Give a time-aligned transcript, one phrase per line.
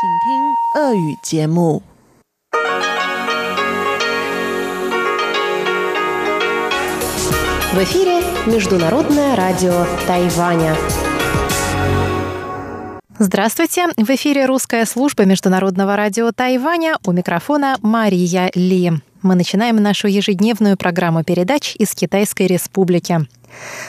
[0.00, 0.04] В
[7.82, 10.76] эфире Международное радио Тайваня.
[13.18, 13.88] Здравствуйте!
[13.96, 16.98] В эфире русская служба Международного радио Тайваня.
[17.04, 18.92] У микрофона Мария Ли.
[19.22, 23.26] Мы начинаем нашу ежедневную программу передач из Китайской Республики.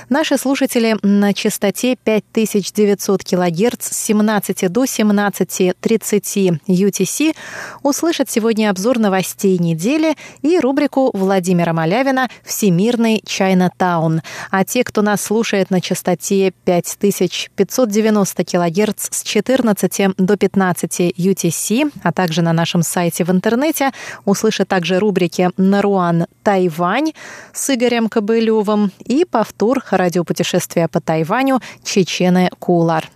[0.10, 7.36] Наши слушатели на частоте 5900 кГц с 17 до 17.30 UTC
[7.84, 14.22] услышат сегодня обзор новостей недели и рубрику Владимира Малявина «Всемирный Чайна-таун».
[14.50, 22.12] А те, кто нас слушает на частоте 5590 кГц с 14 до 15 UTC, а
[22.12, 23.92] также на нашем сайте в интернете,
[24.26, 27.12] услышат также рубрики «Наруан Тайвань»
[27.54, 33.10] с Игорем Кобылевым и повтор тур радиопутешествия по Тайваню Чечены Кулар.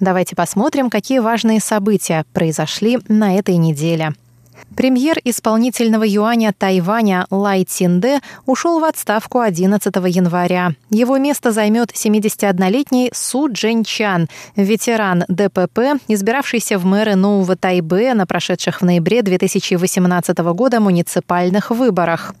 [0.00, 4.12] Давайте посмотрим, какие важные события произошли на этой неделе.
[4.76, 10.72] Премьер исполнительного юаня Тайваня Лай Цинде ушел в отставку 11 января.
[10.90, 18.80] Его место займет 71-летний Су Чан, ветеран ДПП, избиравшийся в мэры Нового Тайбе на прошедших
[18.80, 22.34] в ноябре 2018 года муниципальных выборах.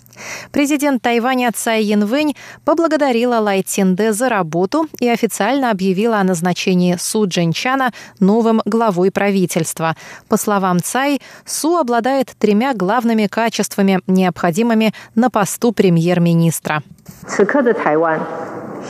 [0.52, 7.26] Президент Тайваня Цай Янвэнь поблагодарила Лай Цинде за работу и официально объявила о назначении Су
[7.26, 9.96] Джинчана новым главой правительства.
[10.28, 16.82] По словам Цай, Су обладает тремя главными качествами, необходимыми на посту премьер-министра.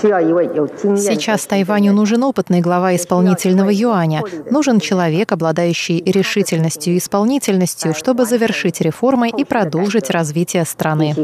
[0.01, 4.23] Сейчас Тайваню нужен опытный глава исполнительного юаня.
[4.51, 11.15] Нужен человек, обладающий решительностью и исполнительностью, чтобы завершить реформы и продолжить развитие страны.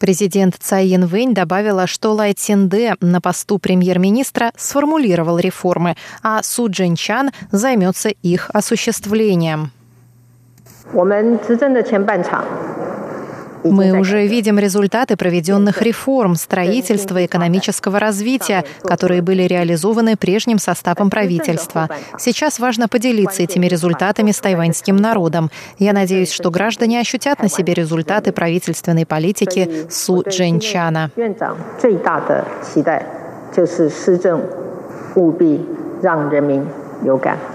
[0.00, 7.30] Президент Цай Янвэнь добавила, что Лай Цинде на посту премьер-министра сформулировал реформы, а Су Джинчан
[7.52, 9.70] займется их осуществлением.
[13.63, 21.89] Мы уже видим результаты проведенных реформ, строительства, экономического развития, которые были реализованы прежним составом правительства.
[22.17, 25.51] Сейчас важно поделиться этими результатами с тайваньским народом.
[25.77, 31.11] Я надеюсь, что граждане ощутят на себе результаты правительственной политики Су Дженчана.
[33.51, 34.41] 就是施政
[35.15, 35.59] 务必
[36.01, 36.63] 让人民
[37.03, 37.52] 有感。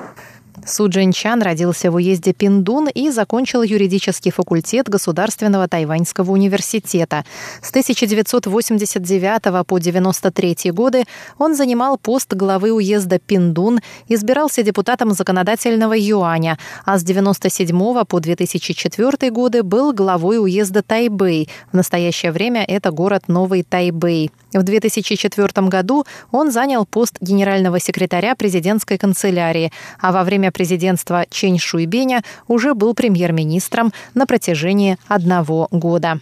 [0.69, 7.25] Су Чан родился в уезде Пиндун и закончил юридический факультет Государственного тайваньского университета.
[7.62, 11.06] С 1989 по 1993 годы
[11.40, 19.31] он занимал пост главы уезда Пиндун, избирался депутатом законодательного юаня, а с 1997 по 2004
[19.31, 21.50] годы был главой уезда Тайбэй.
[21.72, 24.30] В настоящее время это город Новый Тайбэй.
[24.54, 31.60] В 2004 году он занял пост генерального секретаря президентской канцелярии, а во время президентства Чень
[31.60, 36.20] Шуйбеня уже был премьер-министром на протяжении одного года.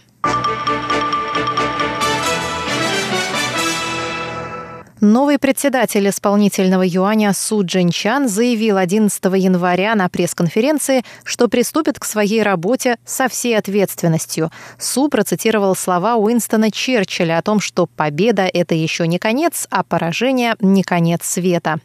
[5.00, 12.42] Новый председатель исполнительного юаня Су Джинчан заявил 11 января на пресс-конференции, что приступит к своей
[12.42, 14.50] работе со всей ответственностью.
[14.76, 20.56] Су процитировал слова Уинстона Черчилля о том, что победа– это еще не конец, а поражение–
[20.60, 21.78] не конец света.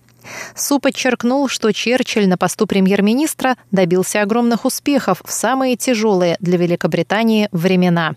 [0.56, 7.48] Су подчеркнул, что Черчилль на посту премьер-министра добился огромных успехов в самые тяжелые для Великобритании
[7.52, 8.16] времена.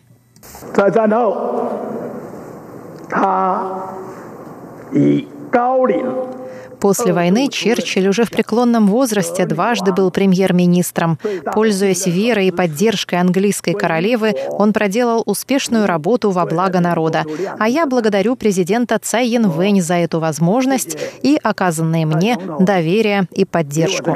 [6.81, 11.19] После войны Черчилль уже в преклонном возрасте дважды был премьер-министром.
[11.53, 17.25] Пользуясь верой и поддержкой английской королевы, он проделал успешную работу во благо народа.
[17.59, 24.15] А я благодарю президента Цай Янвэнь за эту возможность и оказанные мне доверие и поддержку.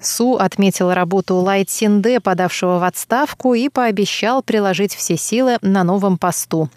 [0.00, 6.18] Су отметил работу Лай Цинде, подавшего в отставку, и пообещал приложить все силы на новом
[6.18, 6.70] посту.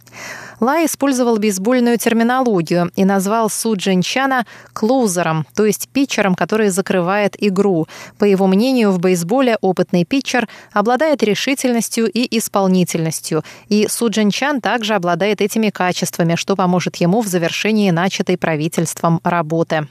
[0.60, 7.88] Лай использовал бейсбольную терминологию и назвал Су Джинчана клоузером, то есть питчером, который закрывает игру.
[8.18, 14.94] По его мнению, в бейсболе опытный питчер обладает решительностью и исполнительностью, и Су Джинчан также
[14.94, 19.88] обладает этими качествами, что поможет ему в завершении начатой правительством работы.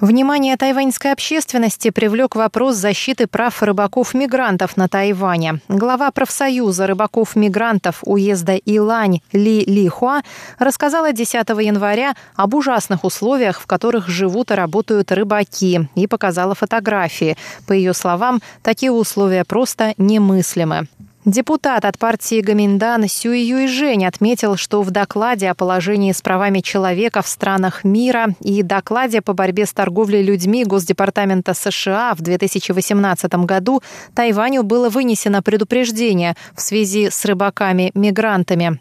[0.00, 5.60] Внимание тайваньской общественности привлек вопрос защиты прав рыбаков-мигрантов на Тайване.
[5.68, 10.20] Глава профсоюза рыбаков-мигрантов уезда Илань Ли Ли Хуа
[10.58, 17.38] рассказала 10 января об ужасных условиях, в которых живут и работают рыбаки, и показала фотографии.
[17.66, 20.88] По ее словам, такие условия просто немыслимы.
[21.26, 27.20] Депутат от партии Гаминдан Сюй Юйжень отметил, что в докладе о положении с правами человека
[27.20, 33.82] в странах мира и докладе по борьбе с торговлей людьми Госдепартамента США в 2018 году
[34.14, 38.78] Тайваню было вынесено предупреждение в связи с рыбаками-мигрантами.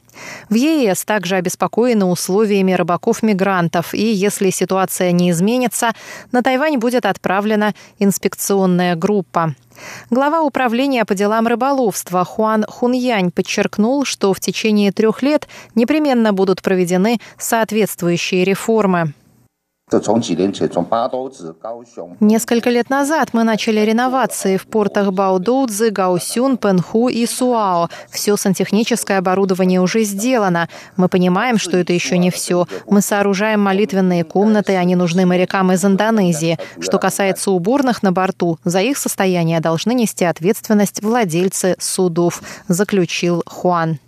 [0.47, 5.93] В ЕС также обеспокоены условиями рыбаков-мигрантов, и если ситуация не изменится,
[6.31, 9.55] на Тайвань будет отправлена инспекционная группа.
[10.09, 16.61] Глава управления по делам рыболовства Хуан Хуньянь подчеркнул, что в течение трех лет непременно будут
[16.61, 19.13] проведены соответствующие реформы.
[22.19, 27.89] Несколько лет назад мы начали реновации в портах Баудоудзы, Гаусюн, Пенху и Суао.
[28.09, 30.69] Все сантехническое оборудование уже сделано.
[30.97, 32.67] Мы понимаем, что это еще не все.
[32.87, 36.57] Мы сооружаем молитвенные комнаты, они нужны морякам из Индонезии.
[36.79, 43.99] Что касается уборных на борту, за их состояние должны нести ответственность владельцы судов, заключил Хуан.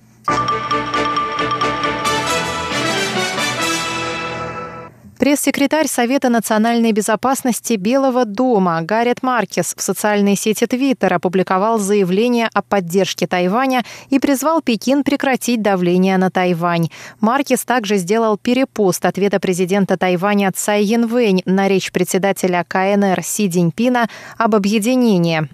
[5.19, 12.61] Пресс-секретарь Совета национальной безопасности Белого дома Гаррет Маркес в социальной сети Твиттер опубликовал заявление о
[12.61, 16.89] поддержке Тайваня и призвал Пекин прекратить давление на Тайвань.
[17.19, 24.07] Маркес также сделал перепост ответа президента Тайваня Цай Янвэнь на речь председателя КНР Си Диньпина
[24.37, 25.49] об объединении.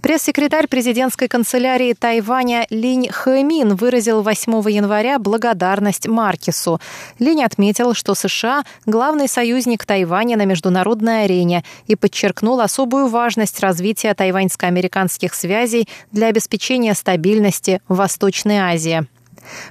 [0.00, 6.80] Пресс-секретарь президентской канцелярии Тайваня Линь Хэмин выразил 8 января благодарность Маркису.
[7.18, 14.14] Линь отметил, что США– главный союзник Тайваня на международной арене и подчеркнул особую важность развития
[14.14, 19.06] тайваньско-американских связей для обеспечения стабильности в Восточной Азии.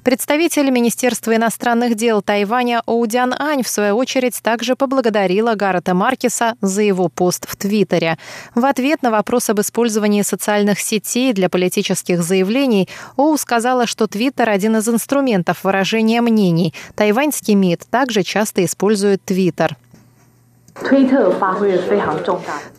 [0.03, 6.81] Представитель Министерства иностранных дел Тайваня Оудян Ань, в свою очередь, также поблагодарила Гаррета Маркеса за
[6.81, 8.17] его пост в Твиттере.
[8.55, 14.49] В ответ на вопрос об использовании социальных сетей для политических заявлений Оу сказала, что Твиттер–
[14.51, 16.73] один из инструментов выражения мнений.
[16.95, 19.75] Тайваньский МИД также часто использует Твиттер.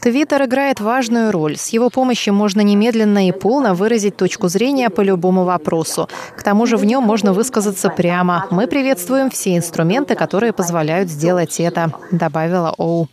[0.00, 1.56] Твиттер играет важную роль.
[1.56, 6.08] С его помощью можно немедленно и полно выразить точку зрения по любому вопросу.
[6.36, 8.46] К тому же в нем можно высказаться прямо.
[8.50, 13.08] Мы приветствуем все инструменты, которые позволяют сделать это, добавила Оу.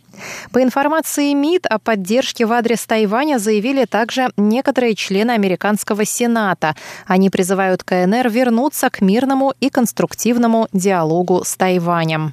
[0.52, 6.74] По информации МИД о поддержке в адрес Тайваня заявили также некоторые члены американского Сената.
[7.06, 12.32] Они призывают КНР вернуться к мирному и конструктивному диалогу с Тайванем.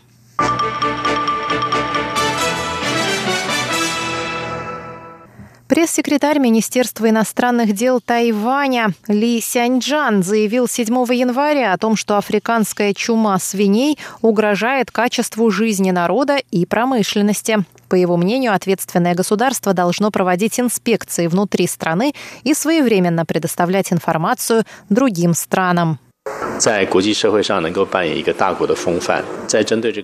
[5.74, 10.86] Пресс-секретарь Министерства иностранных дел Тайваня Ли Сяньджан заявил 7
[11.16, 17.66] января о том, что африканская чума свиней угрожает качеству жизни народа и промышленности.
[17.90, 25.34] По его мнению, ответственное государство должно проводить инспекции внутри страны и своевременно предоставлять информацию другим
[25.34, 25.98] странам.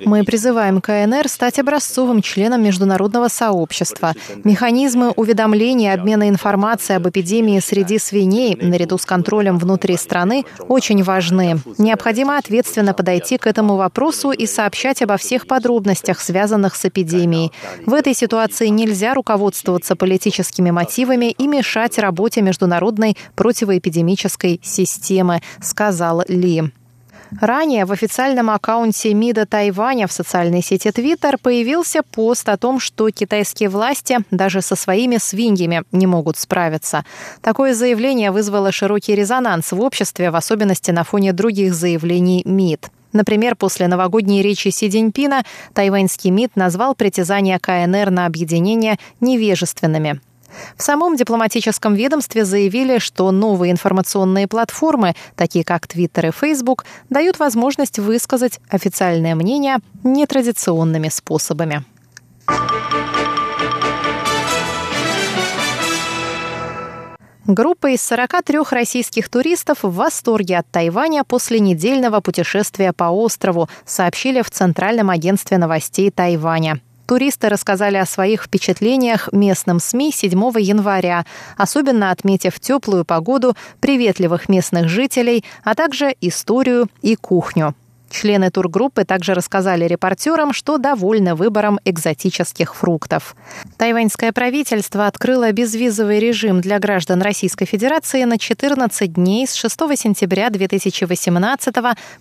[0.06, 4.14] Мы призываем КНР стать образцовым членом международного сообщества.
[4.44, 11.02] Механизмы уведомления и обмена информацией об эпидемии среди свиней наряду с контролем внутри страны очень
[11.04, 11.60] важны.
[11.78, 17.54] Необходимо ответственно подойти к этому вопросу и сообщать обо всех подробностях, связанных с эпидемией.
[17.86, 26.64] В этой ситуации нельзя руководствоваться политическими мотивами и мешать работе международной противоэпидемической системы, сказал ли.
[27.40, 33.10] Ранее в официальном аккаунте МИДа Тайваня в социальной сети Twitter появился пост о том, что
[33.12, 37.06] китайские власти даже со своими свиньями не могут справиться.
[37.42, 42.90] Такое заявление вызвало широкий резонанс в обществе, в особенности на фоне других заявлений МИД.
[43.14, 50.20] Например, после новогодней речи Си Цзиньпина тайваньский МИД назвал притязания КНР на объединение невежественными.
[50.78, 57.40] В самом дипломатическом ведомстве заявили, что новые информационные платформы, такие как Twitter и Facebook, дают
[57.40, 61.84] возможность высказать официальное мнение нетрадиционными способами.
[67.52, 74.44] Группа из 43 российских туристов в восторге от Тайваня после недельного путешествия по острову, сообщили
[74.44, 76.80] в Центральном агентстве новостей Тайваня.
[77.10, 81.26] Туристы рассказали о своих впечатлениях местным СМИ 7 января,
[81.58, 87.74] особенно отметив теплую погоду, приветливых местных жителей, а также историю и кухню.
[88.10, 93.36] Члены тургруппы также рассказали репортерам, что довольны выбором экзотических фруктов.
[93.78, 100.50] Тайваньское правительство открыло безвизовый режим для граждан Российской Федерации на 14 дней с 6 сентября
[100.50, 101.76] 2018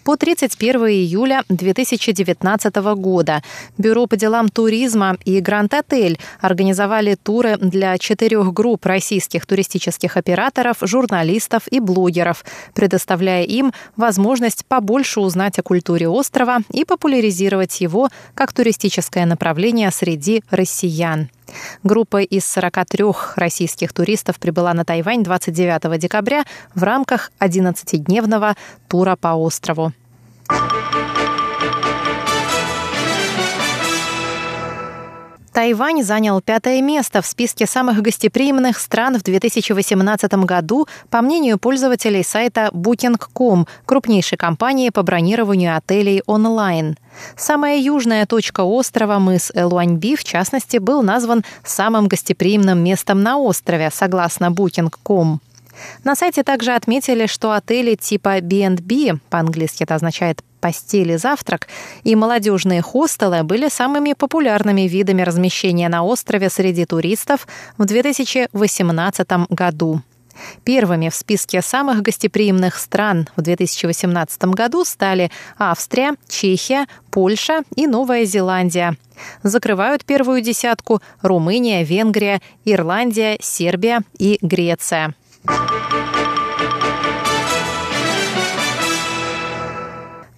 [0.04, 3.42] по 31 июля 2019 года.
[3.78, 10.78] Бюро по делам туризма и Гранд Отель организовали туры для четырех групп российских туристических операторов,
[10.82, 18.08] журналистов и блогеров, предоставляя им возможность побольше узнать о культуре культуре острова и популяризировать его
[18.34, 21.30] как туристическое направление среди россиян.
[21.84, 23.04] Группа из 43
[23.36, 26.44] российских туристов прибыла на Тайвань 29 декабря
[26.74, 28.56] в рамках 11-дневного
[28.88, 29.92] тура по острову.
[35.58, 42.22] Тайвань занял пятое место в списке самых гостеприимных стран в 2018 году, по мнению пользователей
[42.22, 46.96] сайта Booking.com, крупнейшей компании по бронированию отелей онлайн.
[47.36, 53.90] Самая южная точка острова, мыс Элуаньби, в частности, был назван самым гостеприимным местом на острове,
[53.92, 55.40] согласно Booking.com.
[56.04, 61.68] На сайте также отметили, что отели типа B&B, по-английски это означает постели завтрак
[62.04, 67.46] и молодежные хостелы были самыми популярными видами размещения на острове среди туристов
[67.76, 70.02] в 2018 году.
[70.64, 78.24] Первыми в списке самых гостеприимных стран в 2018 году стали Австрия, Чехия, Польша и Новая
[78.24, 78.96] Зеландия.
[79.42, 85.14] Закрывают первую десятку Румыния, Венгрия, Ирландия, Сербия и Греция.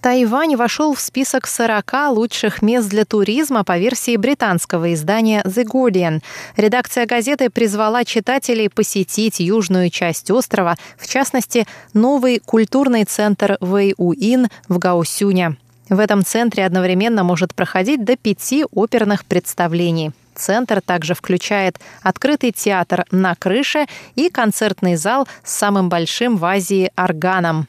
[0.01, 6.23] Тайвань вошел в список 40 лучших мест для туризма по версии британского издания The Guardian.
[6.57, 14.79] Редакция газеты призвала читателей посетить южную часть острова, в частности, новый культурный центр Вэй-Уин в
[14.79, 15.57] Гаусюне.
[15.87, 20.13] В этом центре одновременно может проходить до пяти оперных представлений.
[20.33, 26.91] Центр также включает открытый театр на крыше и концертный зал с самым большим в Азии
[26.95, 27.67] органом.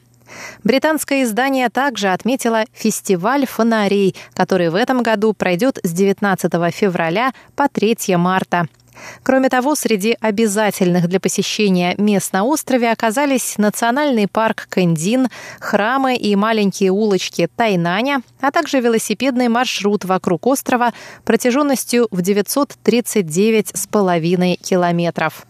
[0.63, 7.67] Британское издание также отметило фестиваль фонарей, который в этом году пройдет с 19 февраля по
[7.67, 8.67] 3 марта.
[9.23, 16.35] Кроме того, среди обязательных для посещения мест на острове оказались национальный парк Кэндин, храмы и
[16.35, 20.93] маленькие улочки Тайнаня, а также велосипедный маршрут вокруг острова
[21.25, 25.47] протяженностью в 939,5 километров.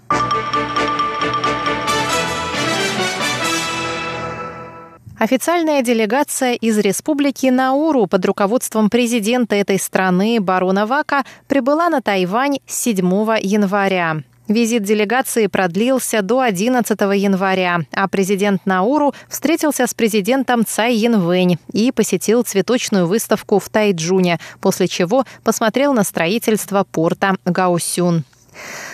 [5.23, 12.57] Официальная делегация из Республики Науру под руководством президента этой страны барона Вака прибыла на Тайвань
[12.67, 12.97] 7
[13.41, 14.17] января.
[14.49, 21.93] Визит делегации продлился до 11 января, а президент Науру встретился с президентом Цай Янвэнь и
[21.93, 28.25] посетил цветочную выставку в Тайджуне, после чего посмотрел на строительство порта Гаусюн.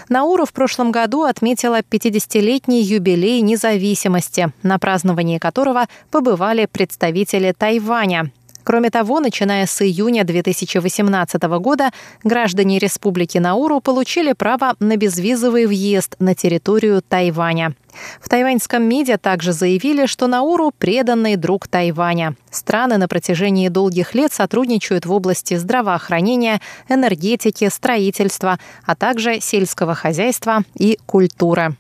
[0.10, 8.32] Науру в прошлом году отметила 50-летний юбилей независимости, на праздновании которого побывали представители Тайваня.
[8.64, 11.90] Кроме того, начиная с июня 2018 года,
[12.24, 17.74] граждане Республики Науру получили право на безвизовый въезд на территорию Тайваня.
[18.22, 22.36] В тайваньском МИДе также заявили, что Науру– преданный друг Тайваня.
[22.52, 30.64] Страны на протяжении долгих лет сотрудничают в области здравоохранения, энергетики, строительства, а также сельского хозяйства
[30.76, 31.76] и культуры.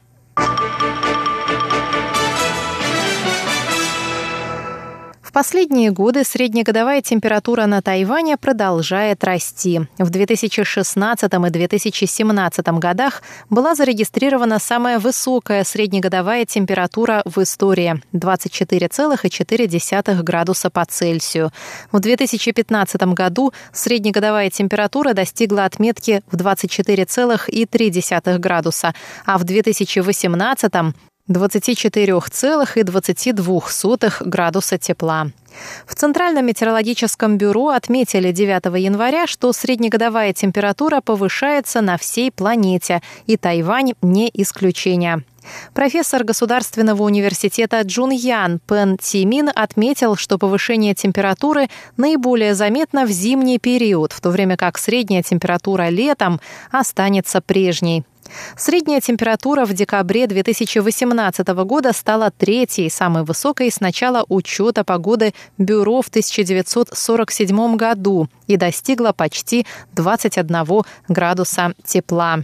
[5.39, 9.79] Последние годы среднегодовая температура на Тайване продолжает расти.
[9.97, 20.69] В 2016 и 2017 годах была зарегистрирована самая высокая среднегодовая температура в истории– 24,4 градуса
[20.69, 21.53] по Цельсию.
[21.93, 28.93] В 2015 году среднегодовая температура достигла отметки в 24,3 градуса,
[29.25, 30.73] а в 2018
[31.29, 35.31] 24,22 градуса тепла.
[35.85, 43.37] В Центральном метеорологическом бюро отметили 9 января, что среднегодовая температура повышается на всей планете, и
[43.37, 45.23] Тайвань не исключение.
[45.73, 51.67] Профессор Государственного университета Джун Ян Пен Тимин отметил, что повышение температуры
[51.97, 56.39] наиболее заметно в зимний период, в то время как средняя температура летом
[56.71, 58.03] останется прежней.
[58.57, 66.01] Средняя температура в декабре 2018 года стала третьей, самой высокой с начала учета погоды Бюро
[66.01, 72.43] в 1947 году и достигла почти 21 градуса тепла.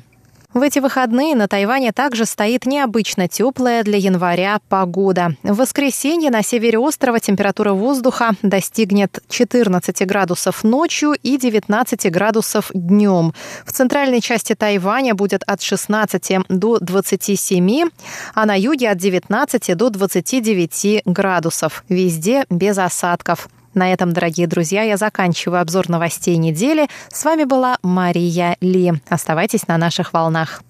[0.56, 5.36] В эти выходные на Тайване также стоит необычно теплая для января погода.
[5.44, 13.34] В воскресенье на севере острова температура воздуха достигнет 14 градусов ночью и 19 градусов днем.
[13.66, 17.90] В центральной части Тайваня будет от 16 до 27,
[18.34, 21.84] а на юге от 19 до 29 градусов.
[21.90, 23.50] Везде без осадков.
[23.76, 26.88] На этом, дорогие друзья, я заканчиваю обзор новостей недели.
[27.12, 28.94] С вами была Мария Ли.
[29.10, 30.62] Оставайтесь на наших волнах.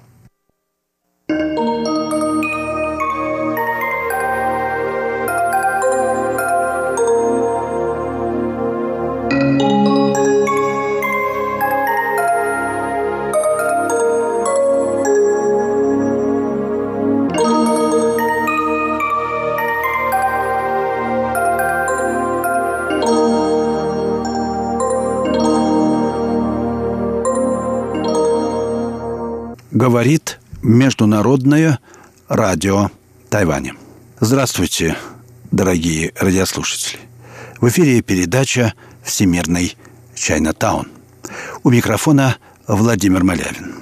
[29.85, 31.77] Говорит Международное
[32.27, 32.89] радио
[33.29, 33.75] Тайваня.
[34.19, 34.97] Здравствуйте,
[35.51, 36.97] дорогие радиослушатели.
[37.61, 38.73] В эфире передача
[39.03, 39.77] «Всемирный
[40.15, 40.87] Чайна-таун».
[41.63, 42.37] У микрофона
[42.67, 43.75] Владимир Малявин.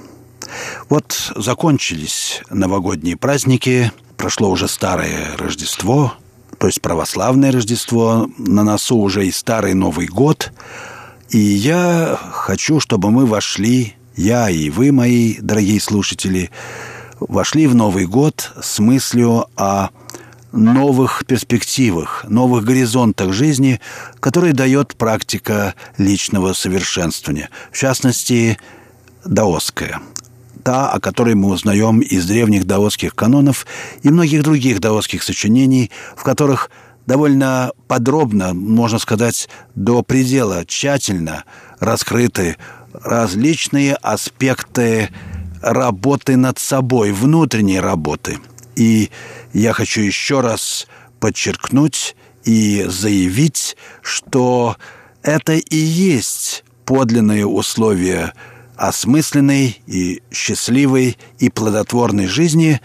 [0.90, 6.16] Вот закончились новогодние праздники, прошло уже старое Рождество,
[6.58, 10.52] то есть православное Рождество, на носу уже и старый Новый год.
[11.30, 16.52] И я хочу, чтобы мы вошли я и вы, мои дорогие слушатели,
[17.20, 19.90] вошли в Новый год с мыслью о
[20.52, 23.80] новых перспективах, новых горизонтах жизни,
[24.20, 27.50] которые дает практика личного совершенствования.
[27.72, 28.60] В частности,
[29.26, 30.00] даосская.
[30.64, 33.66] Та, о которой мы узнаем из древних даосских канонов
[34.04, 36.70] и многих других даосских сочинений, в которых
[37.06, 41.44] довольно подробно, можно сказать, до предела тщательно
[41.80, 42.58] раскрыты
[42.94, 45.10] различные аспекты
[45.62, 48.40] работы над собой, внутренней работы.
[48.76, 49.10] И
[49.54, 50.88] я хочу еще раз
[51.20, 54.76] подчеркнуть и заявить, что
[55.22, 58.34] это и есть подлинные условия
[58.76, 62.82] осмысленной и счастливой и плодотворной жизни,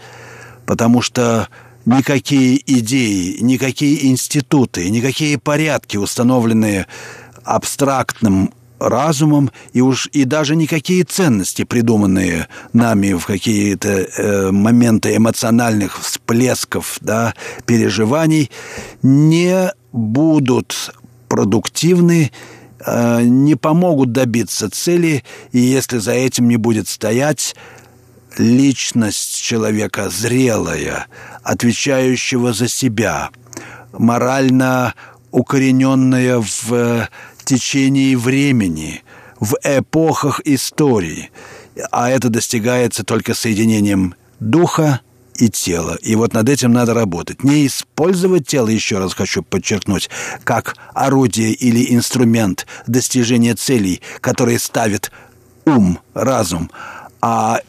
[0.65, 1.49] потому что
[1.85, 6.87] никакие идеи, никакие институты, никакие порядки, установленные
[7.43, 16.01] абстрактным разумом, и уж и даже никакие ценности, придуманные нами в какие-то э, моменты эмоциональных
[16.01, 17.33] всплесков, да,
[17.65, 18.49] переживаний,
[19.03, 20.93] не будут
[21.27, 22.31] продуктивны,
[22.85, 27.55] э, не помогут добиться цели, и если за этим не будет стоять
[28.37, 31.07] личность человека зрелая,
[31.43, 33.29] отвечающего за себя,
[33.91, 34.93] морально
[35.31, 37.07] укорененная в
[37.49, 39.01] течении времени,
[39.39, 41.31] в эпохах истории.
[41.91, 45.01] А это достигается только соединением духа
[45.33, 45.97] и тела.
[46.03, 47.43] И вот над этим надо работать.
[47.43, 50.11] Не использовать тело, еще раз хочу подчеркнуть,
[50.43, 55.11] как орудие или инструмент достижения целей, которые ставит
[55.65, 56.69] ум, разум,
[57.19, 57.61] а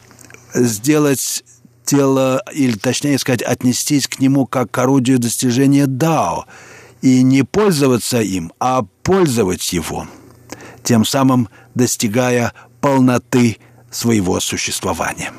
[0.53, 1.43] сделать
[1.87, 6.45] тело, или точнее сказать, отнестись к нему как к орудию достижения дао–
[7.03, 10.07] и не пользоваться им, а пользовать его,
[10.83, 13.59] тем самым достигая полноты
[13.91, 15.33] своего существования.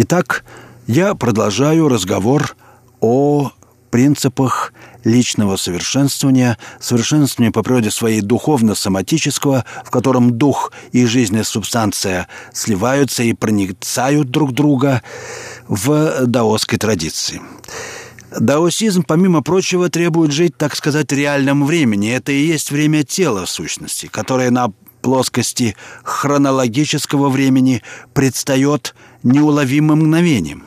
[0.00, 0.44] Итак,
[0.86, 2.56] я продолжаю разговор
[3.00, 3.50] о
[3.88, 4.72] принципах
[5.04, 13.32] личного совершенствования, совершенствования по природе своей духовно-соматического, в котором дух и жизненная субстанция сливаются и
[13.32, 15.02] проницают друг друга
[15.66, 17.40] в даосской традиции.
[18.38, 22.10] Даосизм, помимо прочего, требует жить, так сказать, в реальном времени.
[22.10, 24.70] Это и есть время тела, в сущности, которое на
[25.00, 30.64] плоскости хронологического времени предстает неуловимым мгновением.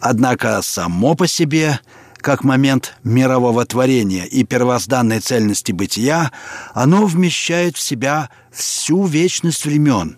[0.00, 1.78] Однако само по себе–
[2.20, 6.32] как момент мирового творения и первозданной цельности бытия,
[6.74, 10.16] оно вмещает в себя всю вечность времен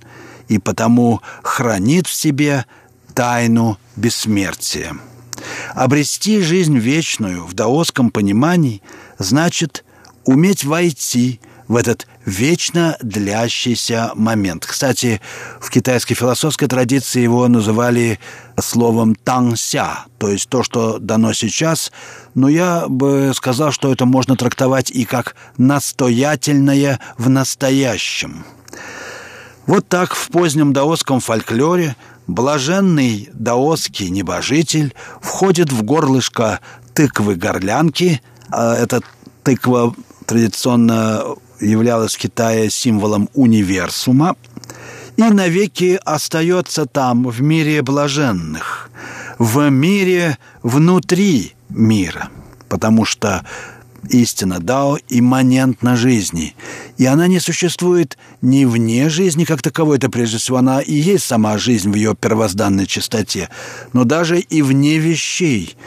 [0.48, 2.64] и потому хранит в себе
[3.14, 4.96] тайну бессмертия.
[5.74, 8.82] Обрести жизнь вечную в даосском понимании
[9.18, 9.84] значит
[10.24, 14.66] уметь войти в этот вечно длящийся момент.
[14.66, 15.20] Кстати,
[15.60, 18.18] в китайской философской традиции его называли
[18.60, 21.92] словом «тангся», то есть то, что дано сейчас,
[22.34, 28.44] но я бы сказал, что это можно трактовать и как «настоятельное в настоящем».
[29.66, 31.94] Вот так в позднем даосском фольклоре
[32.26, 36.58] блаженный даосский небожитель входит в горлышко
[36.94, 38.20] тыквы-горлянки.
[38.50, 39.02] А эта
[39.44, 39.94] тыква
[40.26, 44.36] традиционно являлась в Китае символом универсума
[45.16, 48.90] и навеки остается там, в мире блаженных,
[49.38, 52.30] в мире внутри мира,
[52.68, 53.44] потому что
[54.08, 56.54] истина Дао имманентна жизни,
[56.96, 61.24] и она не существует ни вне жизни как таковой, это прежде всего она и есть
[61.24, 63.50] сама жизнь в ее первозданной чистоте,
[63.92, 65.76] но даже и вне вещей–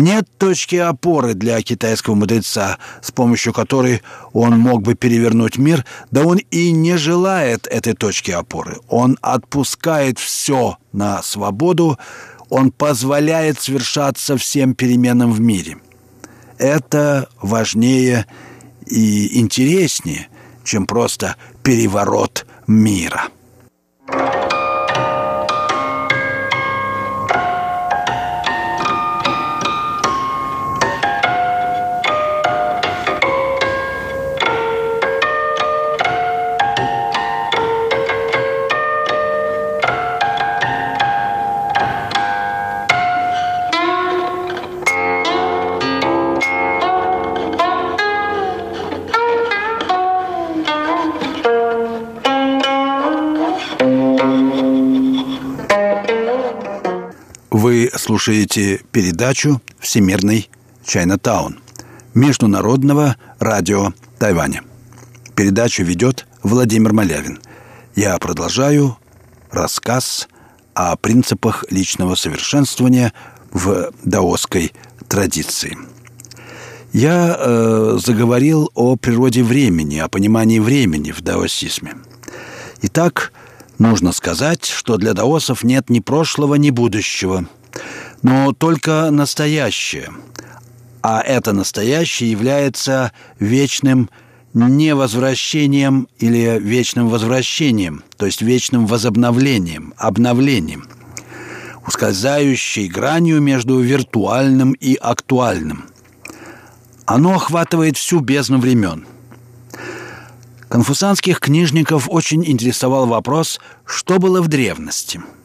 [0.00, 6.24] нет точки опоры для китайского мудреца, с помощью которой он мог бы перевернуть мир, да
[6.24, 8.78] он и не желает этой точки опоры.
[8.88, 11.98] Он отпускает все на свободу,
[12.48, 15.78] он позволяет совершаться всем переменам в мире.
[16.58, 18.26] Это важнее
[18.86, 20.28] и интереснее,
[20.64, 23.28] чем просто переворот мира.
[58.26, 60.50] Слушаете передачу «Всемирный
[60.84, 61.60] Чайнатаун»
[62.12, 64.62] Международного радио Тайваня.
[65.36, 67.38] Передачу ведет Владимир Малявин.
[67.94, 68.98] Я продолжаю
[69.52, 70.26] рассказ
[70.74, 73.12] о принципах личного совершенствования
[73.52, 74.72] в даосской
[75.06, 75.78] традиции.
[76.92, 81.94] Я э, заговорил о природе времени, о понимании времени в даосизме.
[82.82, 83.32] Итак,
[83.78, 87.46] нужно сказать, что для даосов нет ни прошлого, ни будущего–
[88.22, 90.10] но только настоящее.
[91.02, 94.10] А это настоящее является вечным
[94.54, 100.88] невозвращением или вечным возвращением, то есть вечным возобновлением, обновлением,
[101.86, 105.84] ускользающей гранью между виртуальным и актуальным.
[107.04, 109.06] Оно охватывает всю бездну времен.
[110.68, 115.20] Конфуцианских книжников очень интересовал вопрос, что было в древности–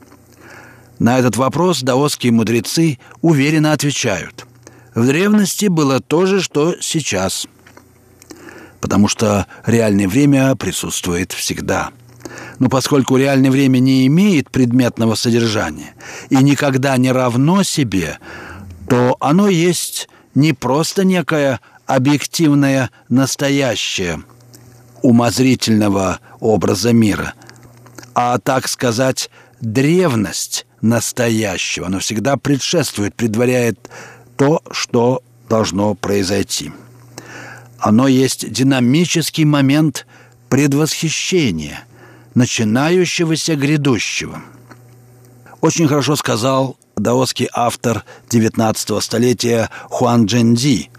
[1.02, 4.46] на этот вопрос даосские мудрецы уверенно отвечают.
[4.94, 7.48] В древности было то же, что сейчас.
[8.82, 11.90] Потому что реальное время присутствует всегда.
[12.60, 15.96] Но поскольку реальное время не имеет предметного содержания
[16.30, 18.20] и никогда не равно себе,
[18.88, 24.22] то оно есть не просто некое объективное настоящее
[25.02, 27.34] умозрительного образа мира,
[28.14, 31.88] а, так сказать, древность настоящего.
[31.88, 33.90] Оно всегда предшествует, предваряет
[34.38, 36.72] то, что должно произойти.
[37.80, 40.06] Оно есть динамический момент
[40.50, 41.84] предвосхищения,
[42.36, 44.42] начинающегося грядущего.
[45.62, 50.90] Очень хорошо сказал даосский автор XIX столетия Хуан Дженди.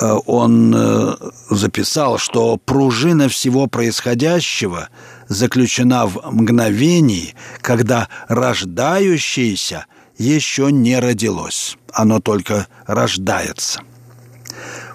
[0.00, 1.14] Э, он э,
[1.50, 4.88] записал, что пружина всего происходящего–
[5.32, 9.86] заключена в мгновении, когда рождающееся
[10.18, 11.76] еще не родилось.
[11.92, 13.80] Оно только рождается.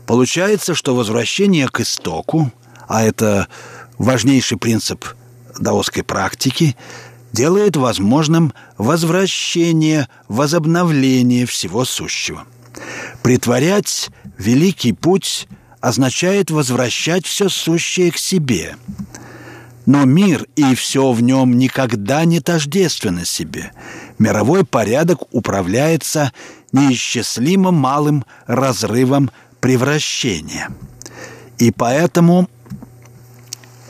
[0.06, 2.52] Получается, что возвращение к истоку,
[2.88, 3.48] а это
[3.98, 5.06] важнейший принцип
[5.60, 6.78] даосской практики,
[7.34, 12.46] делает возможным возвращение, возобновление всего сущего.
[13.22, 15.48] Притворять великий путь
[15.82, 18.78] означает возвращать все сущее к себе–
[19.88, 23.72] но мир и все в нем никогда не тождественно себе.
[24.20, 26.34] Мировой порядок управляется
[26.74, 30.70] неисчислимо малым разрывом превращения.
[31.58, 32.50] И поэтому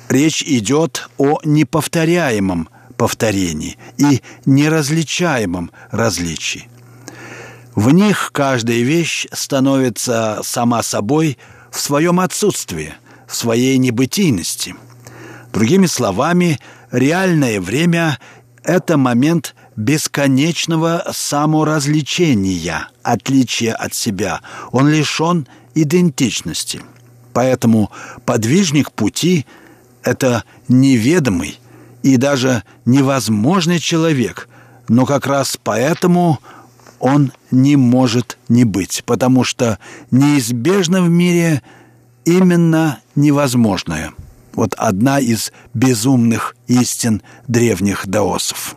[0.08, 6.70] речь идет о неповторяемом повторении и неразличаемом различии.
[7.74, 11.40] В них каждая вещь становится сама собой
[11.72, 12.94] в своем отсутствии,
[13.28, 14.76] в своей небытийности–
[15.54, 16.60] Другими словами,
[16.92, 18.20] реальное время–
[18.64, 24.42] это момент бесконечного саморазличения, отличия от себя.
[24.72, 26.82] Он лишен идентичности.
[27.34, 27.92] Поэтому
[28.26, 29.46] подвижник пути–
[30.04, 31.60] это неведомый
[32.04, 34.50] и даже невозможный человек,
[34.90, 36.40] но как раз поэтому
[37.00, 39.80] он не может не быть, потому что
[40.12, 41.62] неизбежно в мире
[42.26, 44.14] именно невозможное–
[44.58, 48.76] вот одна из безумных истин древних даосов.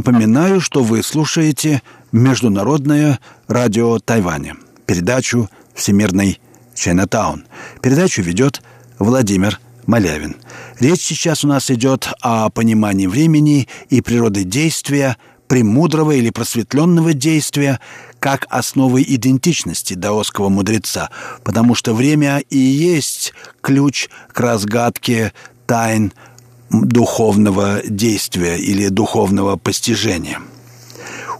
[0.00, 6.40] Напоминаю, что вы слушаете Международное радио Тайваня, передачу «Всемирный
[6.74, 7.44] Чайнатаун».
[7.82, 8.62] Передачу ведет
[8.98, 10.36] Владимир Малявин.
[10.78, 17.78] Речь сейчас у нас идет о понимании времени и природы действия, премудрого или просветленного действия,
[18.20, 21.10] как основы идентичности даосского мудреца,
[21.44, 25.34] потому что время и есть ключ к разгадке
[25.66, 26.14] тайн
[26.70, 30.40] духовного действия или духовного постижения.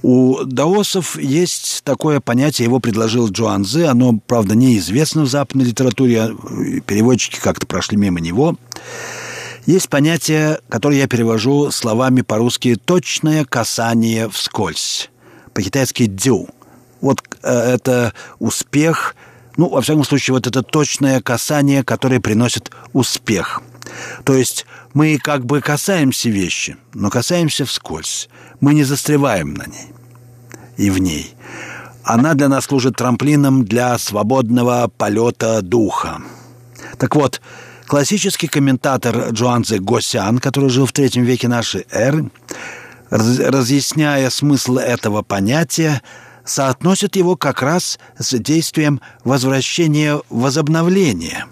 [0.03, 6.23] У даосов есть такое понятие, его предложил Джоан Зе, оно, правда, неизвестно в западной литературе,
[6.23, 6.31] а
[6.87, 8.57] переводчики как-то прошли мимо него.
[9.67, 15.11] Есть понятие, которое я перевожу словами по-русски «точное касание вскользь»,
[15.53, 16.49] по-китайски «дю».
[17.03, 19.15] Вот э, это успех,
[19.59, 23.63] ну, во всяком случае, вот это точное касание, которое приносит успех.
[24.25, 28.29] То есть мы как бы касаемся вещи, но касаемся вскользь.
[28.61, 29.93] Мы не застреваем на ней
[30.77, 31.35] и в ней.
[32.05, 36.23] Она для нас служит трамплином для свободного полета духа.
[36.99, 37.41] Так вот,
[37.87, 42.31] классический комментатор Джуанзе Госян, который жил в третьем веке нашей эры,
[43.11, 46.03] разъясняя смысл этого понятия,
[46.45, 51.47] соотносит его как раз с действием возвращения возобновления,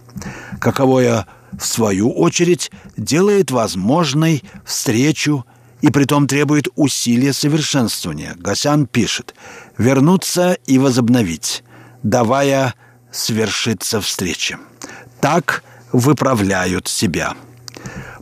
[0.60, 5.44] каковое в свою очередь, делает возможной встречу
[5.80, 8.34] и притом требует усилия совершенствования.
[8.38, 9.34] Гасян пишет
[9.76, 11.62] «вернуться и возобновить,
[12.02, 12.74] давая
[13.10, 14.58] свершиться встрече».
[15.20, 17.34] Так выправляют себя.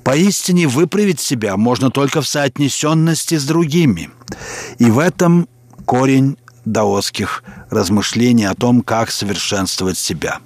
[0.05, 4.11] Поистине выправить себя можно только в соотнесенности с другими.
[4.79, 5.49] И в этом
[5.85, 10.39] корень даосских размышлений о том, как совершенствовать себя.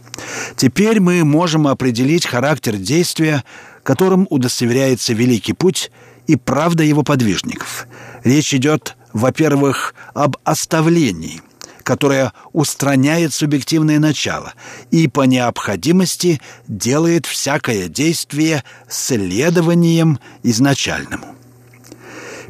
[0.56, 3.44] Теперь мы можем определить характер действия,
[3.82, 5.90] которым удостоверяется Великий Путь
[6.26, 7.86] и правда его подвижников.
[8.24, 11.42] Речь идет, во-первых, об оставлении,
[11.82, 14.52] которое устраняет субъективное начало
[14.90, 21.34] и по необходимости делает всякое действие следованием изначальному.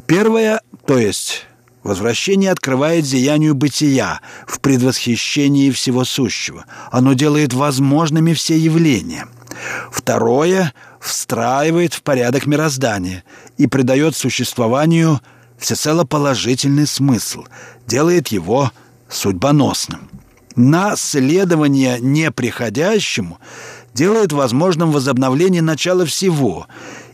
[0.05, 1.45] Первое, то есть
[1.83, 6.65] Возвращение открывает зиянию бытия в предвосхищении всего сущего.
[6.91, 9.27] Оно делает возможными все явления.
[9.91, 13.23] Второе встраивает в порядок мироздания
[13.57, 15.21] и придает существованию
[15.57, 17.45] всецело положительный смысл,
[17.87, 18.71] делает его
[19.09, 20.09] судьбоносным.
[20.55, 23.39] На следование неприходящему
[23.93, 26.67] делает возможным возобновление начала всего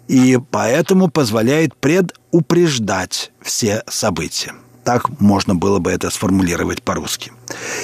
[0.08, 4.54] и поэтому позволяет предупреждать все события.
[4.84, 7.34] Так можно было бы это сформулировать по-русски.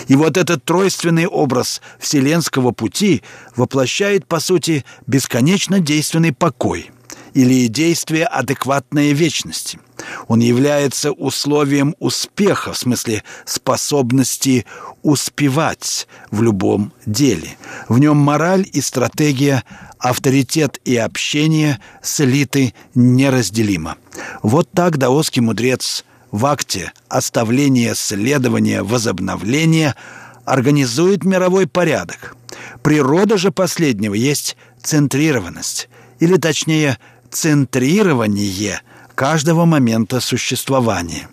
[0.08, 3.24] И вот этот тройственный образ вселенского пути
[3.58, 6.92] воплощает, по сути, бесконечно действенный покой
[7.34, 9.80] или действие адекватной вечности.
[10.28, 14.66] Он является условием успеха, в смысле способности
[15.02, 17.58] успевать в любом деле.
[17.90, 19.64] В нем мораль и стратегия
[20.04, 23.96] авторитет и общение слиты неразделимо.
[24.44, 29.96] Вот так даосский мудрец в акте оставления, следования, возобновления
[30.44, 32.36] организует мировой порядок.
[32.82, 35.88] Природа же последнего есть центрированность,
[36.20, 36.98] или точнее
[37.32, 38.82] центрирование
[39.16, 41.30] каждого момента существования.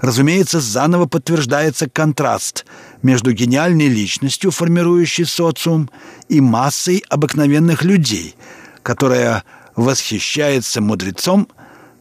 [0.00, 2.64] Разумеется, заново подтверждается контраст
[3.02, 5.90] между гениальной личностью, формирующей социум,
[6.28, 8.34] и массой обыкновенных людей,
[8.82, 9.44] которая
[9.76, 11.48] восхищается мудрецом,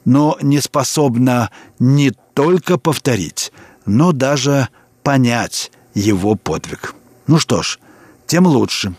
[0.05, 3.51] но не способна не только повторить,
[3.85, 4.69] но даже
[5.03, 6.95] понять его подвиг.
[7.27, 7.79] Ну что ж,
[8.27, 8.95] тем лучше.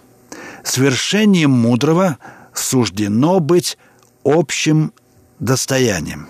[0.64, 2.18] Свершением мудрого
[2.54, 3.78] суждено быть
[4.24, 4.92] общим
[5.38, 6.28] достоянием.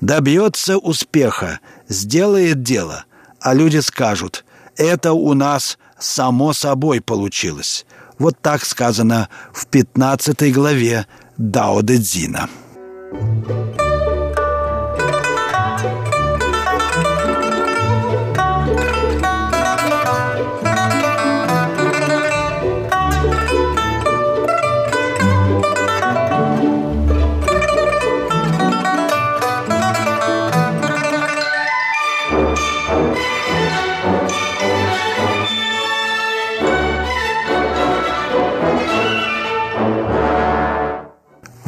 [0.00, 3.04] Добьется успеха, сделает дело,
[3.40, 4.44] а люди скажут,
[4.76, 7.86] это у нас само собой получилось.
[8.18, 11.06] Вот так сказано в 15 главе
[11.36, 12.48] Дао Дэ Цзина.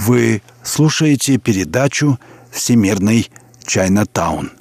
[0.06, 2.18] Вы слушаете передачу
[2.50, 3.30] «Всемирный
[3.64, 4.52] Чайна-таун»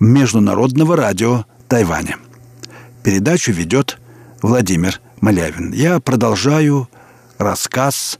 [0.00, 2.16] Международного радио Тайваня.
[3.02, 3.98] Передачу ведет
[4.40, 5.74] Владимир Малявин.
[5.74, 6.88] Я продолжаю
[7.36, 8.18] рассказ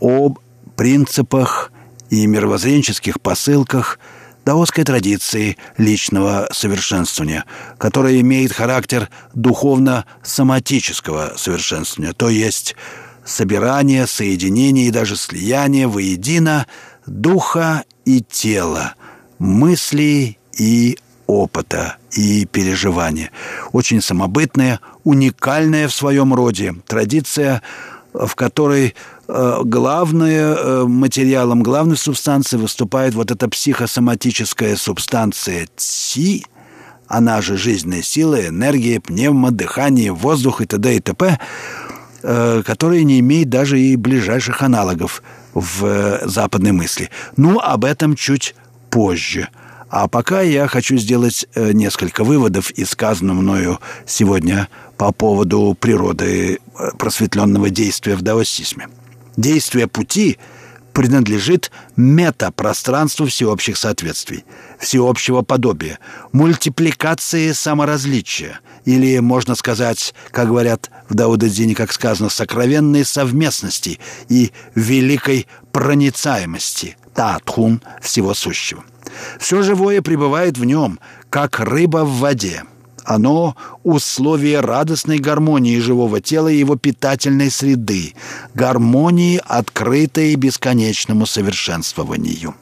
[0.00, 0.40] об
[0.74, 1.70] принципах
[2.10, 4.00] и мировоззренческих посылках
[4.44, 7.44] даосской традиции личного совершенствования,
[7.78, 12.74] которая имеет характер духовно-соматического совершенствования, то есть
[13.26, 16.66] собирание, соединение и даже слияние воедино
[17.06, 18.94] духа и тела,
[19.38, 23.30] мыслей и опыта и переживания.
[23.72, 27.62] Очень самобытная, уникальная в своем роде традиция,
[28.14, 28.94] в которой
[29.28, 36.46] э, главное э, материалом, главной субстанцией выступает вот эта психосоматическая субстанция ЦИ,
[37.08, 40.96] она же жизненная сила, энергия, пневмо, дыхание, воздух и т.д.
[40.96, 41.38] и т.п.,
[42.26, 45.22] которая не имеет даже и ближайших аналогов
[45.54, 47.10] в западной мысли.
[47.36, 48.54] Ну, об этом чуть
[48.90, 49.48] позже–
[49.88, 56.58] а пока я хочу сделать э, несколько выводов из сказанного мною сегодня по поводу природы
[56.58, 58.88] э, просветленного действия в даосизме.
[59.36, 60.38] Действие пути
[60.92, 64.44] принадлежит метапространству всеобщих соответствий,
[64.78, 65.98] всеобщего подобия,
[66.32, 75.46] мультипликации саморазличия, или, можно сказать, как говорят в Даудадзине, как сказано, сокровенной совместности и великой
[75.72, 78.82] проницаемости, татхун всего сущего–
[79.38, 80.98] все живое пребывает в нем,
[81.30, 82.64] как рыба в воде.
[83.04, 88.14] Оно– условие радостной гармонии живого тела и его питательной среды,
[88.54, 92.56] гармонии, открытой бесконечному совершенствованию.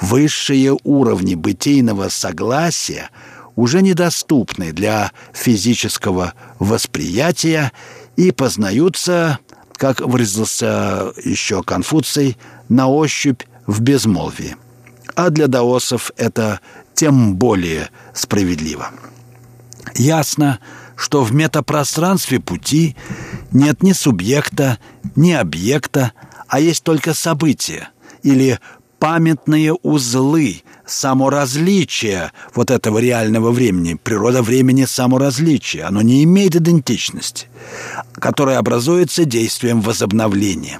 [0.00, 3.10] Высшие уровни бытийного согласия
[3.56, 7.72] уже недоступны для физического восприятия
[8.16, 9.40] и познаются,
[9.74, 12.36] как выразился еще Конфуций,
[12.68, 14.56] на ощупь в безмолвии
[15.16, 16.60] а для даосов это
[16.94, 18.90] тем более справедливо.
[19.94, 20.60] Ясно,
[20.94, 22.96] что в метапространстве пути
[23.50, 24.78] нет ни субъекта,
[25.16, 26.12] ни объекта,
[26.48, 27.88] а есть только события
[28.22, 28.60] или
[28.98, 36.56] памятные узлы, само различие вот этого реального времени, природа времени само различие, оно не имеет
[36.56, 37.48] идентичности,
[38.14, 40.78] которая образуется действием возобновления.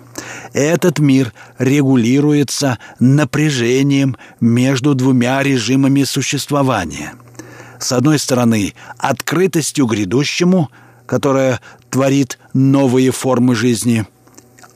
[0.52, 7.14] Этот мир регулируется напряжением между двумя режимами существования.
[7.78, 10.70] С одной стороны, открытостью грядущему,
[11.04, 14.06] которая творит новые формы жизни,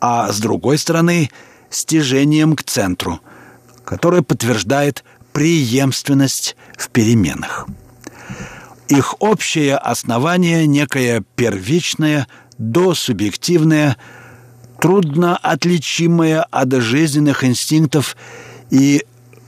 [0.01, 1.31] а с другой стороны,
[1.71, 3.21] стяжением к центру,
[3.85, 7.67] которое подтверждает преемственность в переменах.
[8.89, 12.27] Их общее основание– некое первичное,
[12.59, 13.97] досубъективное,
[14.81, 18.17] трудно отличимое от жизненных инстинктов
[18.71, 19.05] и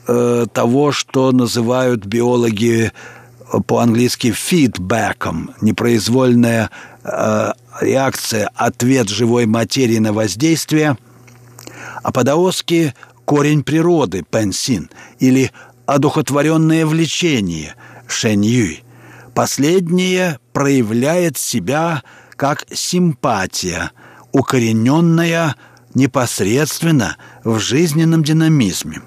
[0.07, 6.71] э, того, что называют биологи э, по-английски фидбэком, непроизвольная
[7.03, 10.97] э, реакция, ответ живой материи на воздействие,
[12.03, 15.51] а по-даосски корень природы, пенсин, или
[15.87, 17.75] одухотворенное влечение,
[18.07, 18.85] шэньюй.
[19.35, 22.03] Последнее проявляет себя
[22.37, 23.93] как симпатия,
[24.33, 25.57] укорененная
[25.95, 29.03] непосредственно в жизненном динамизме.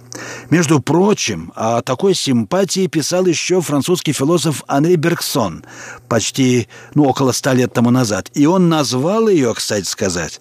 [0.49, 5.65] Между прочим, о такой симпатии писал еще французский философ Анри Бергсон
[6.07, 8.29] почти, ну, около ста лет тому назад.
[8.33, 10.39] И он назвал ее, кстати сказать,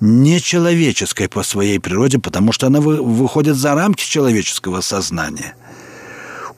[0.00, 5.54] нечеловеческой по своей природе, потому что она выходит за рамки человеческого сознания.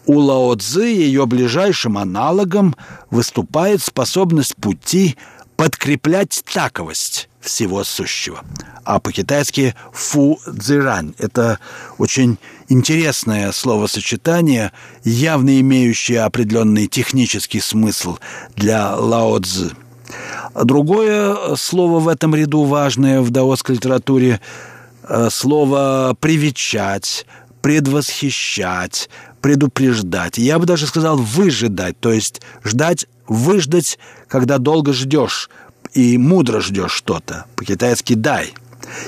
[0.06, 2.76] У Лао Цзы ее ближайшим аналогом
[3.10, 5.16] выступает способность пути
[5.56, 8.42] подкреплять таковость всего сущего.
[8.84, 11.58] А по-китайски «фу цзирань»— это
[11.98, 12.38] очень
[12.68, 14.72] интересное словосочетание,
[15.04, 18.18] явно имеющее определенный технический смысл
[18.56, 19.72] для Лао Цзы.
[20.54, 24.40] Другое слово в этом ряду важное в даосской литературе
[25.02, 27.26] э,– слово «привечать»,
[27.62, 29.08] «предвосхищать»,
[29.44, 30.38] «предупреждать».
[30.38, 35.50] Я бы даже сказал «выжидать», то есть ждать, выждать, когда долго ждешь
[35.92, 37.44] и мудро ждешь что-то.
[37.54, 38.54] По-китайски «дай».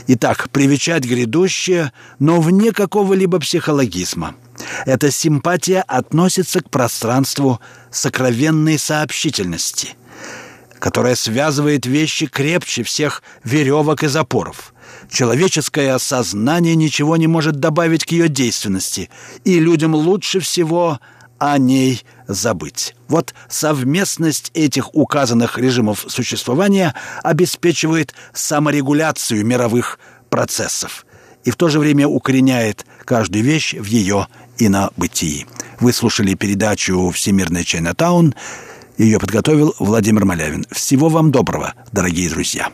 [0.09, 4.35] Итак, привечать грядущее, но вне какого-либо психологизма.
[4.85, 7.59] Эта симпатия относится к пространству
[7.91, 9.95] сокровенной сообщительности–
[10.79, 14.75] которая связывает вещи крепче всех веревок и запоров.
[15.11, 19.11] Человеческое сознание ничего не может добавить к ее действенности,
[19.45, 21.01] и людям лучше всего
[21.39, 22.95] о ней забыть.
[23.09, 29.99] Вот совместность этих указанных режимов существования обеспечивает саморегуляцию мировых
[30.31, 31.07] процессов
[31.45, 34.27] и в то же время укореняет каждую вещь в ее
[34.59, 35.47] инобытии.
[35.79, 38.35] Вы слушали передачу «Всемирный Чайнатаун».
[38.99, 40.65] Ее подготовил Владимир Малявин.
[40.73, 42.71] Всего вам доброго, дорогие друзья.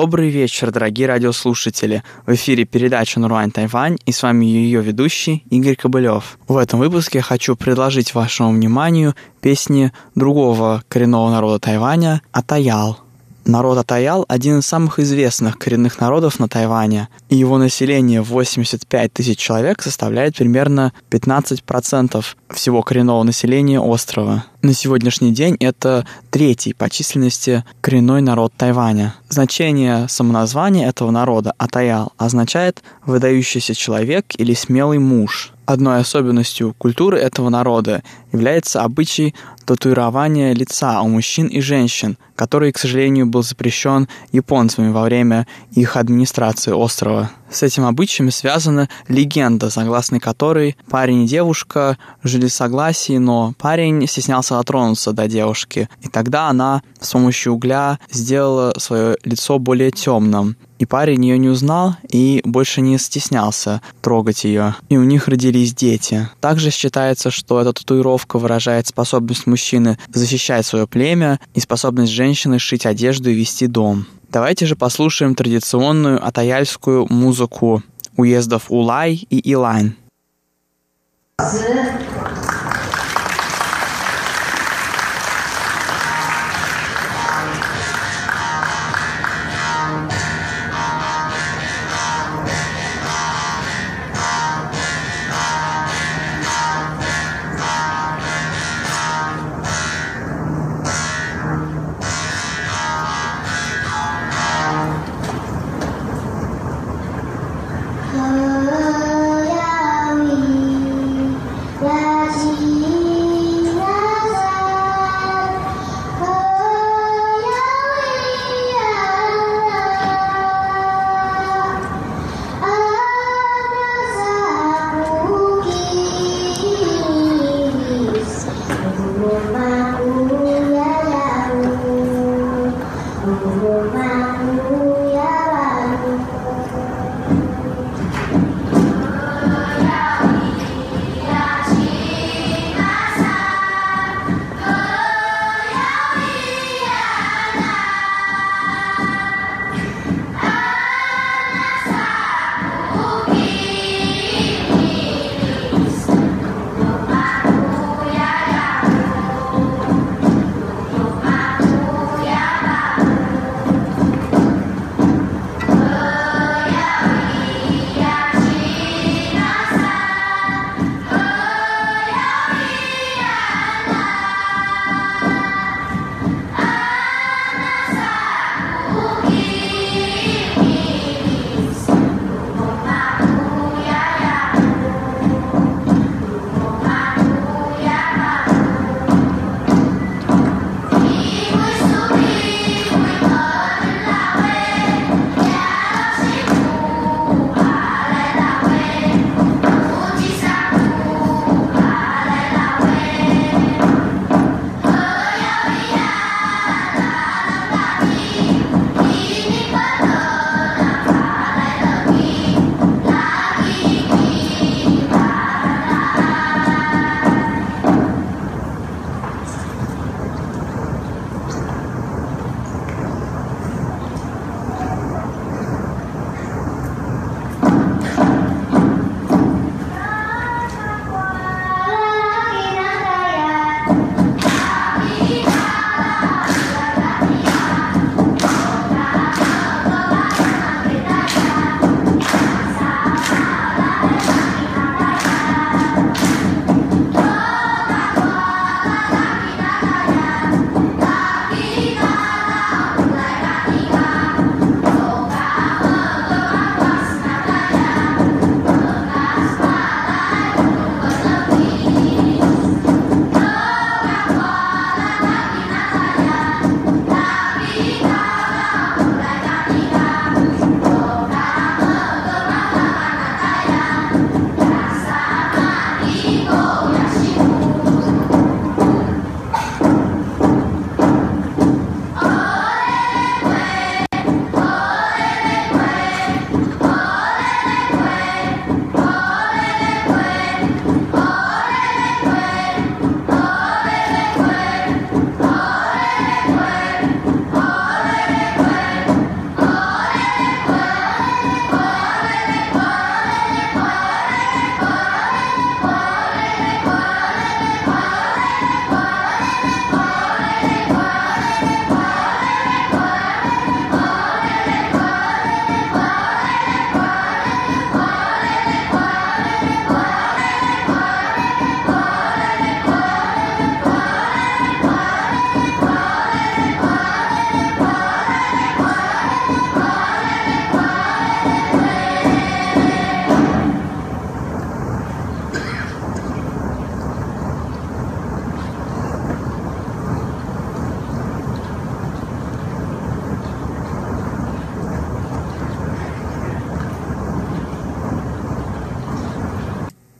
[0.00, 2.04] Добрый вечер, дорогие радиослушатели.
[2.24, 6.38] В эфире передача «Нуруань Тайвань» и с вами ее ведущий Игорь Кобылев.
[6.46, 13.00] В этом выпуске я хочу предложить вашему вниманию песни другого коренного народа Тайваня– Атаял–
[13.48, 19.38] Народ Атаял– один из самых известных коренных народов на Тайване, и его население 85 тысяч
[19.38, 24.44] человек составляет примерно 15% всего коренного населения острова.
[24.60, 29.14] На сегодняшний день это третий по численности коренной народ Тайваня.
[29.28, 35.52] Значение самоназвания этого народа Атаял означает «выдающийся человек» или «смелый муж».
[35.64, 38.02] Одной особенностью культуры этого народа
[38.32, 39.32] является обычай
[39.64, 45.96] татуирования лица у мужчин и женщин, который, к сожалению, был запрещен японцами во время их
[45.96, 47.30] администрации острова.
[47.50, 54.06] С этим обычаем связана легенда, согласно которой парень и девушка жили в согласии, но парень
[54.06, 60.56] стеснялся дотронуться до девушки, и тогда она с помощью угля сделала свое лицо более темным,
[60.78, 64.76] и парень ее не узнал и больше не стеснялся трогать ее.
[64.88, 66.28] И у них родились дети.
[66.40, 72.86] Также считается, что эта татуировка выражает способность мужчины защищать свое племя и способность женщины шить
[72.86, 74.06] одежду и вести дом.
[74.30, 77.82] Давайте же послушаем традиционную атаяльскую музыку
[78.16, 79.94] уездов Улай и Илань.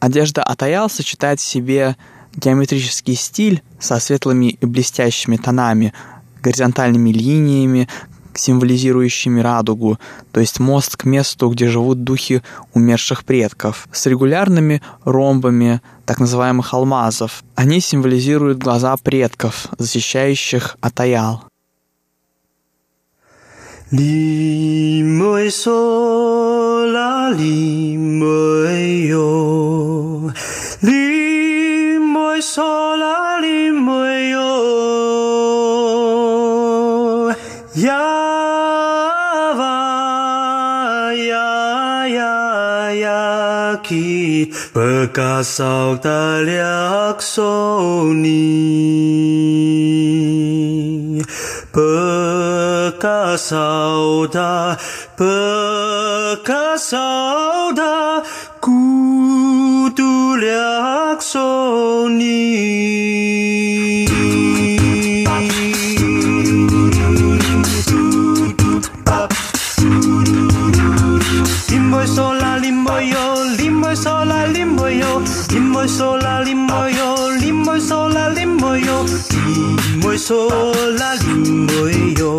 [0.00, 1.96] Одежда Атаял сочетает в себе
[2.34, 5.92] геометрический стиль со светлыми и блестящими тонами,
[6.42, 7.88] горизонтальными линиями,
[8.34, 9.98] символизирующими радугу,
[10.32, 12.42] то есть мост к месту, где живут духи
[12.74, 17.42] умерших предков, с регулярными ромбами так называемых алмазов.
[17.56, 21.42] Они символизируют глаза предков, защищающих Атаял.
[23.90, 26.47] Ли мой соль,
[26.92, 30.30] 哪里没有？
[30.80, 30.90] 你
[31.98, 34.38] 没说哪里没有？
[37.76, 37.94] 呀
[39.54, 44.80] 哇呀呀呀，去不
[45.14, 48.28] 加少的两手你。
[51.70, 51.80] 不
[53.00, 54.76] 加少的。
[55.18, 56.62] perkasauda
[58.60, 59.78] kutuliaksoni
[71.68, 82.38] Limboy sola limboyo limboy sola limboyo limboy sola limboyo limboy sola limboyo limboy sola limboyo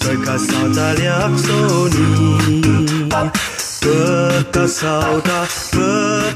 [0.00, 2.60] 白卡萨达两索尼，
[3.10, 3.30] 白
[4.50, 5.78] 卡萨达，白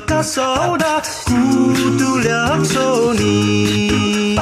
[0.07, 1.33] 卡萨达，孤
[1.99, 4.37] 独两索尼。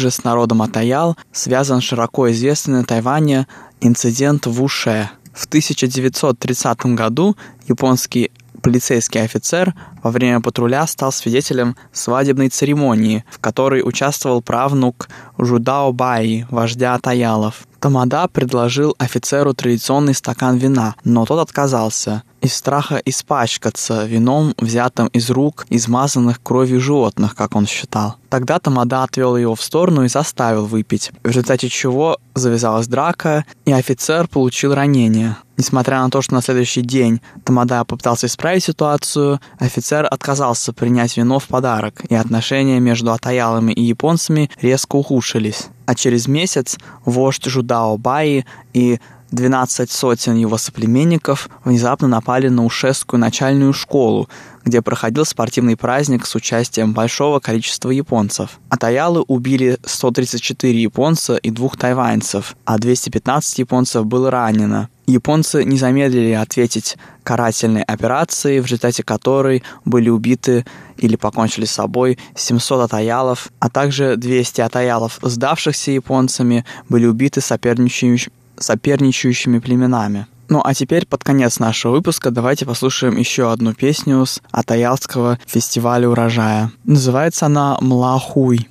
[0.00, 3.46] Также с народом Атаял связан широко известный на Тайване
[3.82, 5.10] инцидент в Уше.
[5.34, 7.36] В 1930 году
[7.68, 8.30] японский
[8.62, 16.46] полицейский офицер во время патруля стал свидетелем свадебной церемонии, в которой участвовал правнук Жудао Баи,
[16.50, 17.66] вождя Атаялов.
[17.78, 25.30] Тамада предложил офицеру традиционный стакан вина, но тот отказался из страха испачкаться вином, взятым из
[25.30, 28.16] рук, измазанных кровью животных, как он считал.
[28.28, 33.72] Тогда Тамада отвел его в сторону и заставил выпить, в результате чего завязалась драка, и
[33.72, 35.36] офицер получил ранение.
[35.56, 41.38] Несмотря на то, что на следующий день Тамада попытался исправить ситуацию, офицер отказался принять вино
[41.38, 45.66] в подарок, и отношения между атаялами и японцами резко ухудшились.
[45.86, 49.00] А через месяц вождь Жудао Баи и
[49.30, 54.28] 12 сотен его соплеменников внезапно напали на Ушескую начальную школу,
[54.64, 58.58] где проходил спортивный праздник с участием большого количества японцев.
[58.68, 64.88] Атаялы убили 134 японца и двух тайваньцев, а 215 японцев было ранено.
[65.06, 70.64] Японцы не замедлили ответить карательной операцией, в результате которой были убиты
[70.98, 78.32] или покончили с собой 700 атаялов, а также 200 атаялов, сдавшихся японцами, были убиты соперничающими
[78.60, 80.26] соперничающими племенами.
[80.48, 86.08] Ну а теперь под конец нашего выпуска давайте послушаем еще одну песню с Атаялского фестиваля
[86.08, 86.72] урожая.
[86.84, 88.68] Называется она «Млахуй».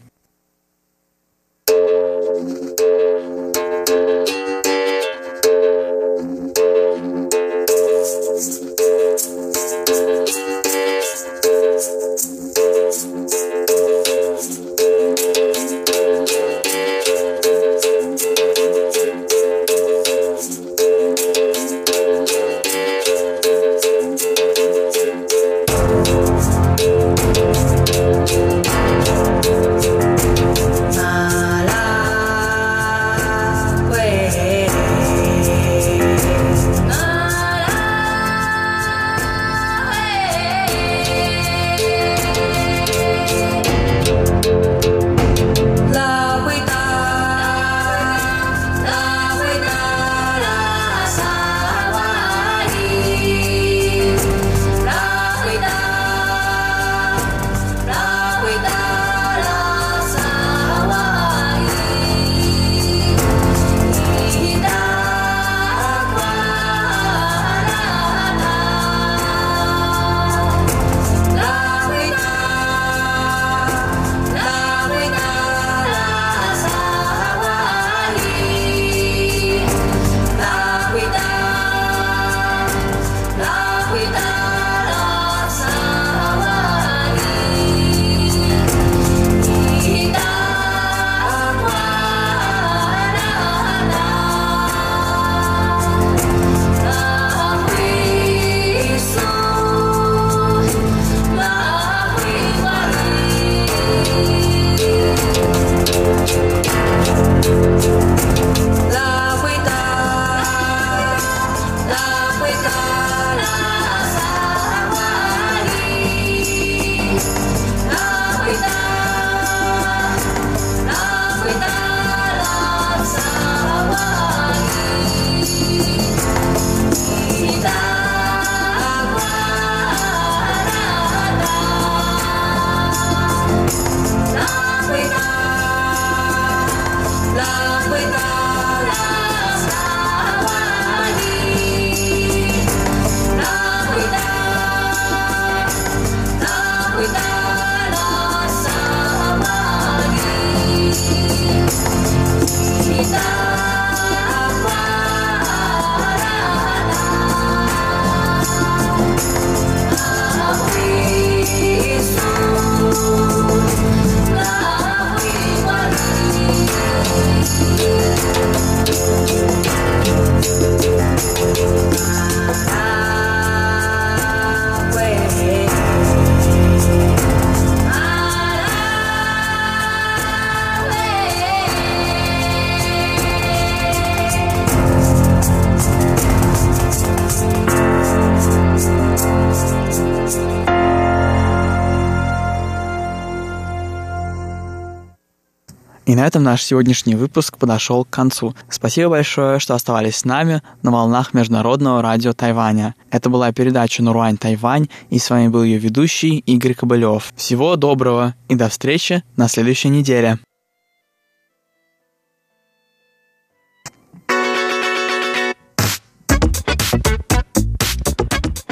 [196.30, 198.54] Этом наш сегодняшний выпуск подошел к концу.
[198.70, 202.94] Спасибо большое, что оставались с нами на волнах Международного радио Тайваня.
[203.10, 207.34] Это была передача «Нуруань Тайвань», и с вами был ее ведущий Игорь Кобылев.
[207.36, 210.38] Всего доброго и до встречи на следующей неделе.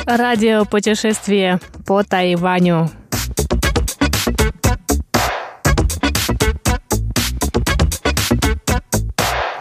[0.05, 2.91] Радио путешествие по Тайваню.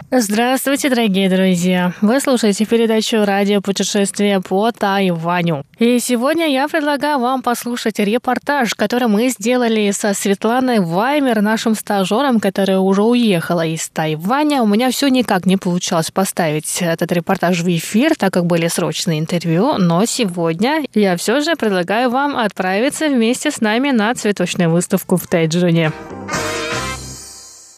[0.09, 1.91] Здравствуйте, дорогие друзья!
[1.99, 5.65] Вы слушаете передачу «Радио путешествия по Тайваню».
[5.79, 12.39] И сегодня я предлагаю вам послушать репортаж, который мы сделали со Светланой Ваймер, нашим стажером,
[12.39, 14.61] которая уже уехала из Тайваня.
[14.61, 19.19] У меня все никак не получалось поставить этот репортаж в эфир, так как были срочные
[19.19, 25.17] интервью, но сегодня я все же предлагаю вам отправиться вместе с нами на цветочную выставку
[25.17, 25.91] в Тайджуне.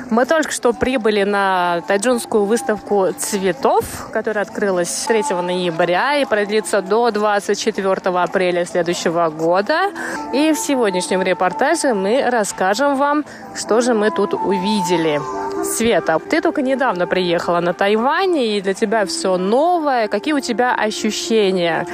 [0.09, 7.11] Мы только что прибыли на тайджунскую выставку цветов, которая открылась 3 ноября и продлится до
[7.11, 9.91] 24 апреля следующего года.
[10.33, 13.23] И в сегодняшнем репортаже мы расскажем вам,
[13.55, 15.21] что же мы тут увидели.
[15.63, 20.07] Света, ты только недавно приехала на Тайвань, и для тебя все новое.
[20.07, 21.85] Какие у тебя ощущения?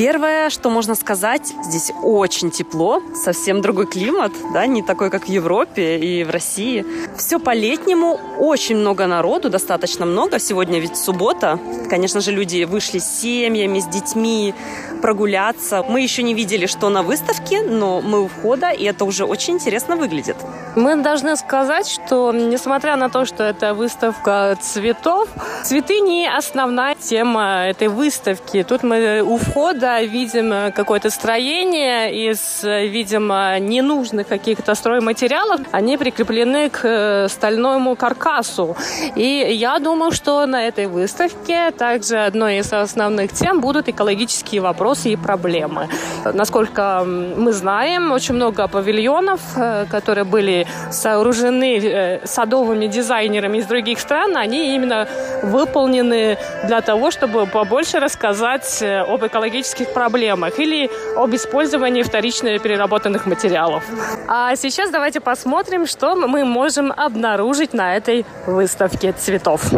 [0.00, 5.28] Первое, что можно сказать, здесь очень тепло, совсем другой климат, да, не такой, как в
[5.28, 6.86] Европе и в России.
[7.18, 10.38] Все по-летнему, очень много народу, достаточно много.
[10.38, 11.58] Сегодня ведь суббота.
[11.90, 14.54] Конечно же, люди вышли с семьями, с детьми
[15.02, 15.84] прогуляться.
[15.86, 19.54] Мы еще не видели, что на выставке, но мы у входа, и это уже очень
[19.54, 20.36] интересно выглядит.
[20.76, 25.28] Мы должны сказать, что несмотря на то, что это выставка цветов,
[25.62, 28.62] цветы не основная тема этой выставки.
[28.62, 35.60] Тут мы у входа видим какое-то строение из, видимо, ненужных каких-то стройматериалов.
[35.72, 38.76] Они прикреплены к э, стальному каркасу.
[39.16, 45.10] И я думаю, что на этой выставке также одной из основных тем будут экологические вопросы
[45.10, 45.88] и проблемы.
[46.24, 53.98] Насколько мы знаем, очень много павильонов, э, которые были сооружены э, садовыми дизайнерами из других
[54.00, 55.08] стран, они именно
[55.42, 63.26] выполнены для того, чтобы побольше рассказать э, об экологических проблемах или об использовании вторично переработанных
[63.26, 63.84] материалов.
[64.28, 69.72] А сейчас давайте посмотрим, что мы можем обнаружить на этой выставке цветов.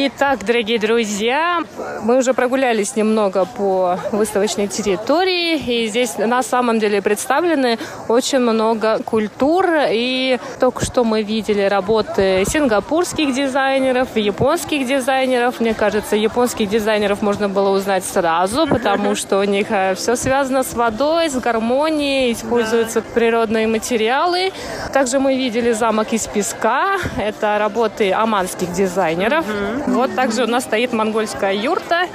[0.00, 1.60] Итак, дорогие друзья,
[2.04, 9.02] мы уже прогулялись немного по выставочной территории, и здесь на самом деле представлены очень много
[9.02, 15.58] культур, и только что мы видели работы сингапурских дизайнеров, японских дизайнеров.
[15.58, 20.62] Мне кажется, японских дизайнеров можно было узнать сразу, потому что у них э, все связано
[20.62, 24.52] с водой, с гармонией, используются природные материалы.
[24.92, 29.44] Также мы видели замок из песка, это работы оманских дизайнеров.
[29.88, 32.06] Вот также у нас стоит монгольская юрта.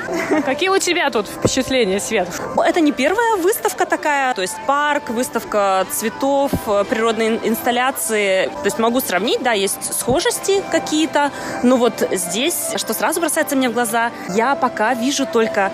[0.46, 2.30] Какие у тебя тут впечатления, Свет?
[2.58, 6.52] Это не первая выставка такая, то есть парк, выставка цветов,
[6.90, 8.46] природные инсталляции.
[8.46, 13.70] То есть могу сравнить, да, есть схожести какие-то, но вот здесь, что сразу бросается мне
[13.70, 15.72] в глаза, я пока вижу только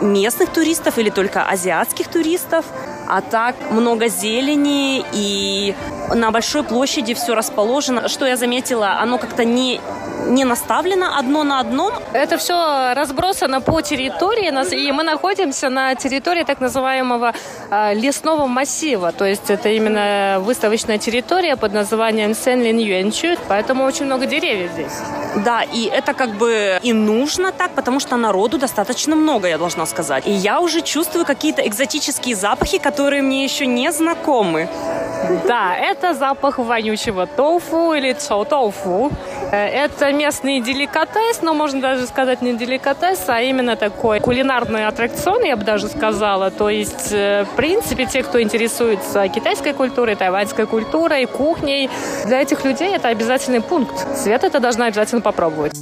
[0.00, 2.64] местных туристов или только азиатских туристов.
[3.12, 5.74] А так много зелени и
[6.14, 8.08] на большой площади все расположено.
[8.08, 9.80] Что я заметила, оно как-то не
[10.26, 11.92] не наставлено одно на одном.
[12.12, 17.32] Это все разбросано по территории, и мы находимся на территории так называемого
[17.70, 24.06] а, лесного массива, то есть это именно выставочная территория под названием Сенлин Юэнчу, поэтому очень
[24.06, 24.92] много деревьев здесь.
[25.44, 29.86] Да, и это как бы и нужно так, потому что народу достаточно много, я должна
[29.86, 30.26] сказать.
[30.26, 34.68] И я уже чувствую какие-то экзотические запахи, которые мне еще не знакомы.
[35.46, 39.12] Да, это запах вонючего тофу или чоу тофу.
[39.12, 45.42] Э, это местный деликатес, но можно даже сказать не деликатес, а именно такой кулинарный аттракцион,
[45.42, 46.50] я бы даже сказала.
[46.50, 51.90] То есть, э, в принципе, те, кто интересуется китайской культурой, тайваньской культурой, кухней,
[52.26, 53.94] для этих людей это обязательный пункт.
[54.16, 55.72] Свет это должна обязательно попробовать.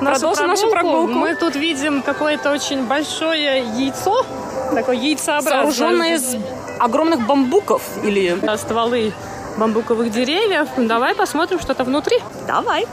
[0.00, 1.12] Продолжим нашу прогулку.
[1.12, 4.24] Мы тут видим какое-то очень большое яйцо,
[4.72, 5.52] такое яйцеобразное.
[5.52, 6.36] Сооруженное из
[6.78, 8.36] огромных бамбуков или...
[8.56, 9.12] Стволы
[9.58, 10.68] бамбуковых деревьев.
[10.76, 12.18] Давай посмотрим что-то внутри.
[12.46, 12.86] Давай.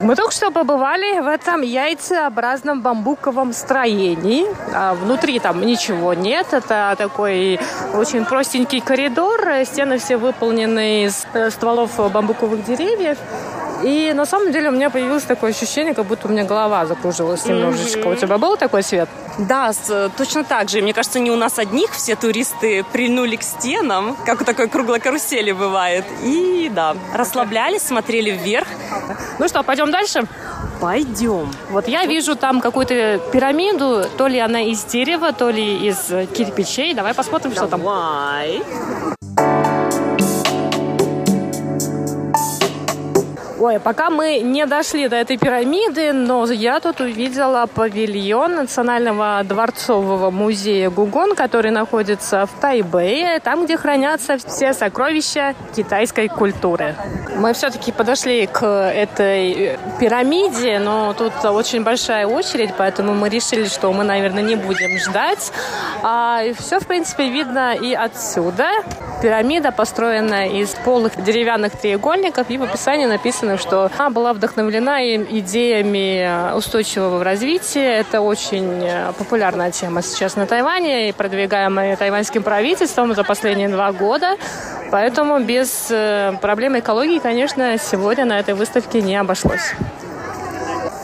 [0.00, 4.44] Мы только что побывали в этом яйцеобразном бамбуковом строении.
[4.74, 6.52] А внутри там ничего нет.
[6.52, 7.58] Это такой
[7.94, 9.40] очень простенький коридор.
[9.64, 13.16] Стены все выполнены из э, стволов бамбуковых деревьев.
[13.84, 17.44] И на самом деле у меня появилось такое ощущение, как будто у меня голова закружилась
[17.44, 17.98] немножечко.
[17.98, 18.12] Mm-hmm.
[18.12, 19.10] У тебя был такой свет?
[19.38, 20.80] Да, с, точно так же.
[20.80, 25.00] Мне кажется, не у нас одних все туристы прильнули к стенам, как у такой круглой
[25.00, 26.06] карусели бывает.
[26.22, 28.68] И да, расслаблялись, смотрели вверх.
[29.38, 30.24] Ну что, пойдем дальше?
[30.80, 31.50] Пойдем.
[31.68, 36.94] Вот я вижу там какую-то пирамиду, то ли она из дерева, то ли из кирпичей.
[36.94, 37.68] Давай посмотрим, Давай.
[37.68, 37.76] что
[39.36, 39.43] там.
[43.58, 50.30] Ой, пока мы не дошли до этой пирамиды, но я тут увидела павильон Национального дворцового
[50.30, 56.96] музея Гугон, который находится в Тайбэе, там, где хранятся все сокровища китайской культуры.
[57.36, 63.92] Мы все-таки подошли к этой пирамиде, но тут очень большая очередь, поэтому мы решили, что
[63.92, 65.52] мы, наверное, не будем ждать.
[66.02, 68.66] А все, в принципе, видно и отсюда.
[69.22, 76.54] Пирамида построена из полых деревянных треугольников, и в описании написано, что она была вдохновлена идеями
[76.56, 77.98] устойчивого развития.
[78.00, 83.92] Это очень э, популярная тема сейчас на Тайване и продвигаемая тайваньским правительством за последние два
[83.92, 84.36] года.
[84.90, 89.74] Поэтому без э, проблем экологии, конечно, сегодня на этой выставке не обошлось.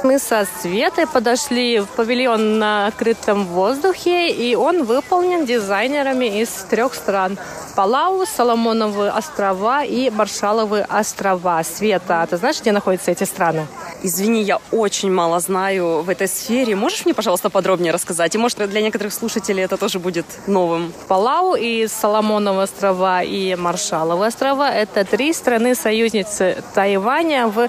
[0.02, 6.94] Мы со Светой подошли в павильон на открытом воздухе, и он выполнен дизайнерами из трех
[6.94, 7.38] стран.
[7.76, 11.62] Палау, Соломоновы острова и Маршаловы острова.
[11.62, 13.66] Света, а ты знаешь, где находятся эти страны?
[14.02, 16.74] Извини, я очень мало знаю в этой сфере.
[16.74, 18.34] Можешь мне, пожалуйста, подробнее рассказать?
[18.34, 20.92] И, может, для некоторых слушателей это тоже будет новым.
[21.08, 27.68] Палау и Соломоновы острова и Маршаловы острова– это три страны-союзницы Тайваня в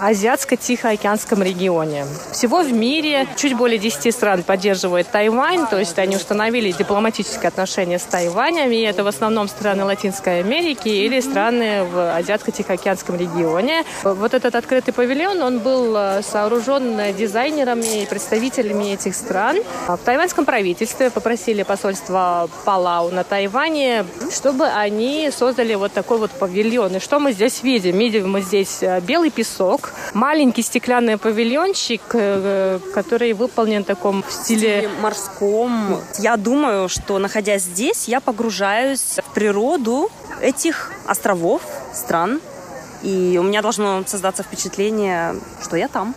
[0.00, 2.06] Азиатско-Тихоокеанском регионе.
[2.32, 7.98] Всего в мире чуть более 10 стран поддерживает Тайвань, то есть они установили дипломатические отношения
[7.98, 13.84] с Тайванем, и это в основном страны Латинской Америки или страны в Азиатско-Тихоокеанском регионе.
[14.02, 19.58] Вот этот открытый павильон, он был э, сооружен дизайнерами и представителями этих стран.
[19.86, 26.96] В тайваньском правительстве попросили посольство Палау на Тайване, чтобы они создали вот такой вот павильон.
[26.96, 27.98] И что мы здесь видим?
[27.98, 34.32] Видим мы здесь э, белый песок, маленький стеклянный павильончик, э, который выполнен в таком в
[34.32, 34.78] стиле...
[34.78, 36.00] стиле морском.
[36.18, 40.10] Я думаю, что находясь здесь, я погружаюсь в природу
[40.40, 41.62] этих островов,
[41.92, 42.40] стран,
[43.02, 46.14] и у меня должно создаться впечатление, что я там.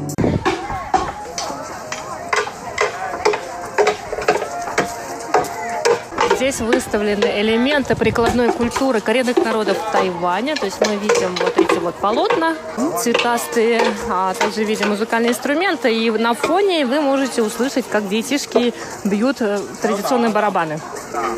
[6.44, 10.58] Здесь выставлены элементы прикладной культуры коренных народов Тайваня.
[10.58, 12.58] То есть мы видим вот эти вот полотна
[13.00, 15.96] цветастые, а также видим музыкальные инструменты.
[15.96, 18.74] И на фоне вы можете услышать, как детишки
[19.06, 20.82] бьют э, традиционные барабаны.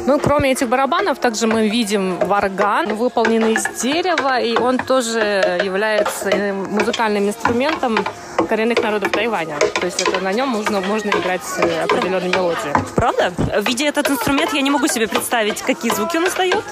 [0.07, 6.31] Ну, кроме этих барабанов, также мы видим варган, выполненный из дерева, и он тоже является
[6.71, 7.99] музыкальным инструментом
[8.47, 9.57] коренных народов Тайваня.
[9.57, 12.73] То есть это на нем можно, можно играть э, определенные мелодии.
[12.95, 13.33] Правда?
[13.61, 16.63] Видя этот инструмент, я не могу себе представить, какие звуки он издает.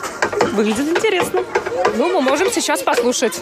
[0.53, 1.43] Выглядит интересно.
[1.97, 3.41] Ну, мы можем сейчас послушать.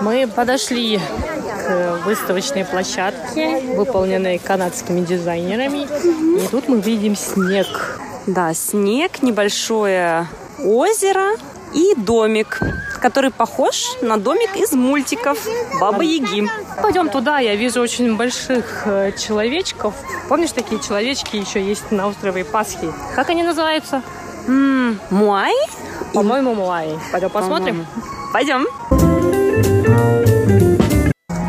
[0.00, 5.86] Мы подошли к выставочной площадке, выполненной канадскими дизайнерами.
[6.42, 8.00] И тут мы видим снег.
[8.26, 10.28] Да, снег, небольшое
[10.64, 11.36] озеро,
[11.74, 12.60] и домик,
[13.00, 15.38] который похож на домик из мультиков
[15.80, 16.48] Баба Яги.
[16.82, 19.94] Пойдем туда, я вижу очень больших э, человечков.
[20.28, 22.92] Помнишь, такие человечки еще есть на острове Пасхи?
[23.14, 24.02] Как они называются?
[24.46, 25.54] Муай?
[26.14, 26.98] По-моему, Муай.
[27.12, 27.86] Пойдем посмотрим?
[28.32, 28.66] Пойдем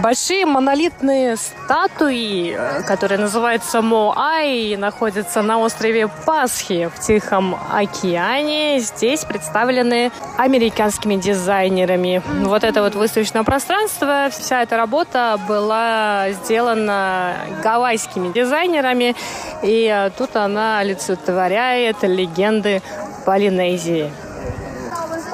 [0.02, 8.80] большие монолитные статуи, которые называются Моай, находятся на острове Пасхи в Тихом океане.
[8.80, 12.22] Здесь представлены американскими дизайнерами.
[12.44, 19.16] Вот это вот выставочное пространство, вся эта работа была сделана гавайскими дизайнерами,
[19.62, 22.82] и тут она олицетворяет легенды
[23.26, 24.12] Полинезии.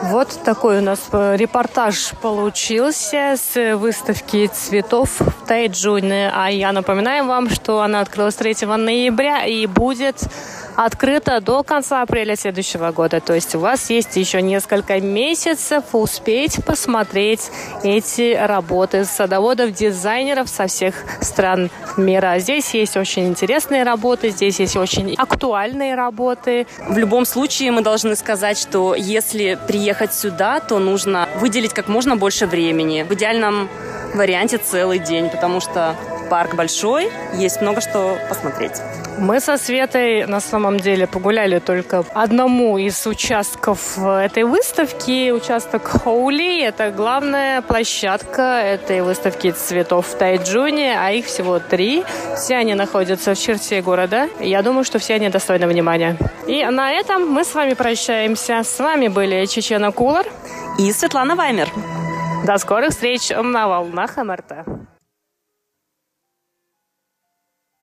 [0.04, 6.32] Вот такой у нас э, репортаж получился с выставки цветов в Тайджуне.
[6.34, 10.22] А я напоминаю вам, что она открылась 3 ноября и будет
[10.78, 13.20] открыта до конца апреля следующего года.
[13.20, 17.50] То есть у вас есть еще несколько месяцев успеть посмотреть
[17.84, 22.38] эти работы садоводов, дизайнеров со всех стран мира.
[22.38, 26.68] Здесь есть очень интересные работы, здесь есть очень актуальные работы.
[26.88, 32.16] В любом случае мы должны сказать, что если приехать сюда, то нужно выделить как можно
[32.16, 33.02] больше времени.
[33.02, 33.68] В идеальном
[34.14, 35.96] варианте целый день, потому что
[36.30, 38.74] парк большой, есть много что посмотреть.
[39.20, 45.32] Мы со Светой на самом деле погуляли только одному из участков этой выставки.
[45.32, 52.06] Участок Хоули– это главная площадка этой выставки цветов в Тайджуне, а их всего три.
[52.36, 54.30] Все они находятся в черте города.
[54.40, 56.16] Я думаю, что все они достойны внимания.
[56.48, 58.62] И на этом мы с вами прощаемся.
[58.64, 60.28] С вами были Чечена Кулар
[60.78, 61.70] и Светлана Ваймер.
[62.46, 64.97] До скорых встреч на волнах МРТ.